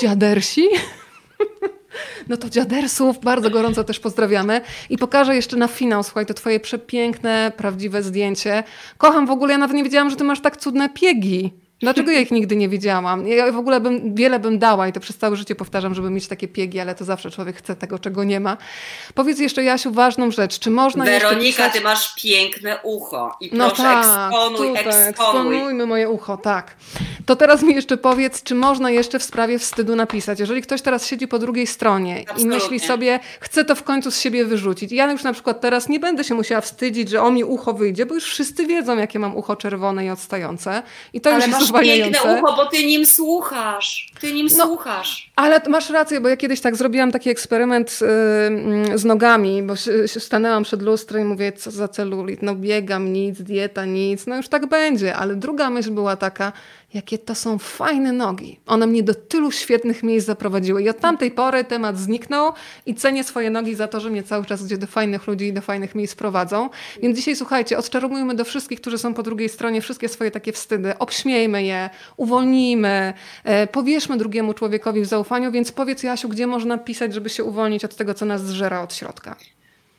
[0.00, 0.68] Dziadersi?
[2.28, 4.60] No to dziadersów bardzo gorąco też pozdrawiamy
[4.90, 8.62] i pokażę jeszcze na finał, słuchaj, to twoje przepiękne, prawdziwe zdjęcie.
[8.98, 11.52] Kocham w ogóle, ja nawet nie wiedziałam, że ty masz tak cudne piegi.
[11.80, 13.28] Dlaczego ja ich nigdy nie widziałam?
[13.28, 16.28] Ja w ogóle bym, wiele bym dała i to przez całe życie powtarzam, żeby mieć
[16.28, 18.56] takie piegi, ale to zawsze człowiek chce tego, czego nie ma.
[19.14, 20.58] Powiedz jeszcze, Jasiu, ważną rzecz.
[20.58, 21.72] Czy można Weronika, pisać...
[21.72, 25.08] ty masz piękne ucho i No proszę tak, eksponuj, tutaj, eksponuj.
[25.08, 26.76] eksponujmy moje ucho, tak.
[27.26, 30.40] To teraz mi jeszcze powiedz, czy można jeszcze w sprawie wstydu napisać?
[30.40, 32.46] Jeżeli ktoś teraz siedzi po drugiej stronie i Absolutnie.
[32.54, 34.92] myśli sobie, chcę to w końcu z siebie wyrzucić.
[34.92, 38.06] Ja już na przykład teraz nie będę się musiała wstydzić, że o mi ucho wyjdzie,
[38.06, 40.82] bo już wszyscy wiedzą, jakie mam ucho czerwone i odstające.
[41.12, 44.09] I to Ale już jest piękne ucho, bo ty nim słuchasz.
[44.20, 45.32] Ty nim No, słuchasz.
[45.36, 48.06] Ale masz rację, bo ja kiedyś tak zrobiłam taki eksperyment y,
[48.46, 52.54] mm, z nogami, bo się- się stanęłam przed lustrem i mówię, co za celulit, no
[52.54, 55.16] biegam, nic, dieta, nic, no już tak będzie.
[55.16, 56.52] Ale druga myśl była taka,
[56.94, 58.60] jakie to są fajne nogi.
[58.66, 60.82] One mnie do tylu świetnych miejsc zaprowadziły.
[60.82, 62.52] I od tamtej pory temat zniknął
[62.86, 65.52] i cenię swoje nogi za to, że mnie cały czas gdzie do fajnych ludzi i
[65.52, 66.70] do fajnych miejsc prowadzą.
[67.02, 70.98] Więc dzisiaj słuchajcie, odczarowujmy do wszystkich, którzy są po drugiej stronie, wszystkie swoje takie wstydy.
[70.98, 73.12] Obśmiejmy je, uwolnijmy,
[73.44, 73.66] e,
[74.10, 75.52] powierzmy drugiemu człowiekowi w zaufaniu.
[75.52, 78.94] Więc powiedz Jasiu, gdzie można pisać, żeby się uwolnić od tego, co nas zżera od
[78.94, 79.36] środka.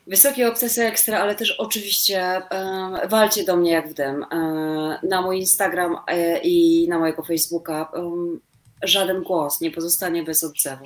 [0.08, 4.24] Wysokie obsesje ekstra, ale też oczywiście e, walcie do mnie jak w dym.
[4.24, 8.40] E, na mój Instagram e, i na mojego Facebooka em,
[8.84, 10.86] żaden głos nie pozostanie bez odzewu.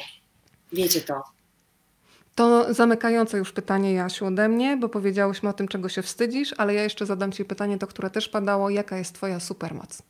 [0.74, 1.24] Wiecie to.
[2.36, 6.74] To zamykające już pytanie, Jasiu, ode mnie, bo powiedziałyśmy o tym, czego się wstydzisz, ale
[6.74, 8.70] ja jeszcze zadam Ci pytanie, to które też padało.
[8.70, 10.02] Jaka jest Twoja supermoc?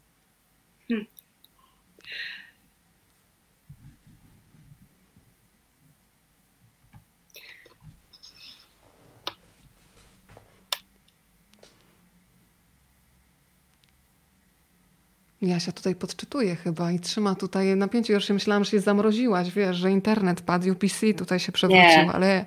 [15.47, 18.13] Jasia tutaj podczytuje chyba i trzyma tutaj napięcie.
[18.13, 22.11] Już się myślałam, że się zamroziłaś, wiesz, że internet padł, UPC tutaj się przewrócił, Nie.
[22.11, 22.45] ale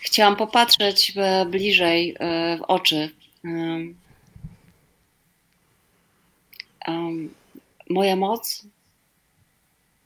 [0.00, 3.10] Chciałam popatrzeć e, bliżej e, w oczy.
[7.90, 8.66] Moja moc,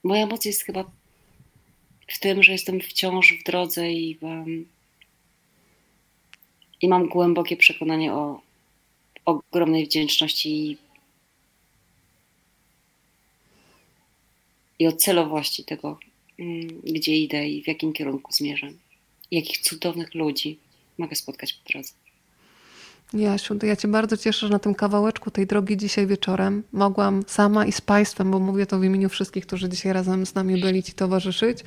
[0.05, 0.85] moja moc jest chyba
[2.09, 4.19] w tym, że jestem wciąż w drodze i,
[6.81, 8.41] i mam głębokie przekonanie o
[9.25, 10.79] ogromnej wdzięczności
[14.79, 15.99] i, o celowości tego,
[16.39, 18.79] mm, gdzie idę i w jakim kierunku zmierzam.
[19.31, 20.59] Jakich cudownych ludzi
[20.99, 21.93] mogę spotkać po drodze.
[23.15, 27.23] Jasiu, to ja Cię bardzo cieszę, że na tym kawałeczku tej drogi dzisiaj wieczorem mogłam
[27.27, 30.61] sama i z Państwem, bo mówię to w imieniu wszystkich, którzy dzisiaj razem z nami
[30.61, 31.59] byli Ci towarzyszyć.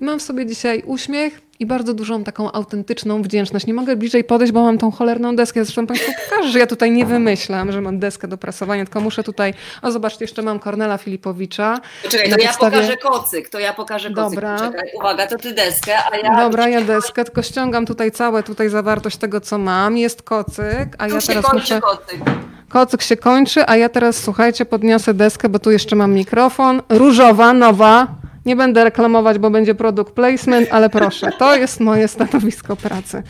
[0.00, 3.66] I mam w sobie dzisiaj uśmiech i bardzo dużą taką autentyczną wdzięczność.
[3.66, 5.64] Nie mogę bliżej podejść, bo mam tą cholerną deskę.
[5.64, 9.22] Zresztą Państwu pokażę, że ja tutaj nie wymyślam, że mam deskę do prasowania, tylko muszę
[9.22, 9.54] tutaj...
[9.82, 11.80] O, zobaczcie, jeszcze mam Kornela Filipowicza.
[12.08, 14.34] Czekaj, to ja podstawie- pokażę kocyk, to ja pokażę kocyk.
[14.34, 14.58] Dobra.
[14.58, 16.36] Czekaj, uwaga, to ty deskę, a ja...
[16.36, 19.96] Dobra, ja deskę, tylko ściągam tutaj całe tutaj zawartość tego, co mam.
[19.96, 21.80] Jest kocyk, a Tu ja teraz muszę...
[21.80, 22.20] kocyk.
[22.68, 26.82] Kocyk się kończy, a ja teraz, słuchajcie, podniosę deskę, bo tu jeszcze mam mikrofon.
[26.88, 28.06] Różowa, nowa.
[28.46, 33.22] Nie będę reklamować, bo będzie product placement, ale proszę, to jest moje stanowisko pracy.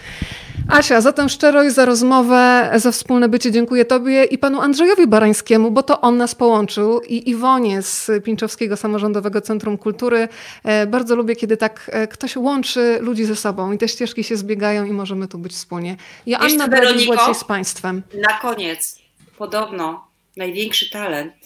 [0.69, 5.71] Asia, za tę szczerość, za rozmowę, za wspólne bycie dziękuję Tobie i panu Andrzejowi Barańskiemu,
[5.71, 10.29] bo to on nas połączył i Iwonie z Pińczowskiego Samorządowego Centrum Kultury.
[10.65, 14.37] E, Bardzo lubię, kiedy tak e, ktoś łączy ludzi ze sobą i te ścieżki się
[14.37, 15.97] zbiegają i możemy tu być wspólnie.
[16.27, 17.35] Ja Anna Weroniko?
[17.35, 18.03] z Państwem.
[18.15, 18.99] Na koniec,
[19.39, 21.44] podobno największy talent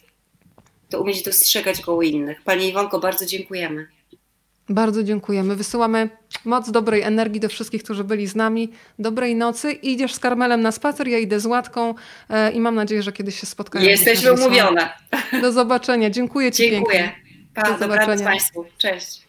[0.91, 2.43] to umieć dostrzegać go u innych.
[2.43, 3.87] Pani Iwonko, bardzo dziękujemy.
[4.69, 5.57] Bardzo dziękujemy.
[5.57, 6.09] Wysyłamy
[6.45, 8.73] moc dobrej energii do wszystkich, którzy byli z nami.
[8.99, 9.73] Dobrej nocy.
[9.73, 11.95] Idziesz z Karmelem na spacer, ja idę z Łatką
[12.31, 13.85] e, i mam nadzieję, że kiedyś się spotkamy.
[13.87, 14.91] Jesteśmy umówione.
[15.43, 16.11] Do zobaczenia.
[16.11, 17.13] Dziękuję Ci Dziękuję.
[17.55, 18.25] Pa, Do zobaczenia.
[18.25, 18.65] Państwu.
[18.79, 19.28] Cześć.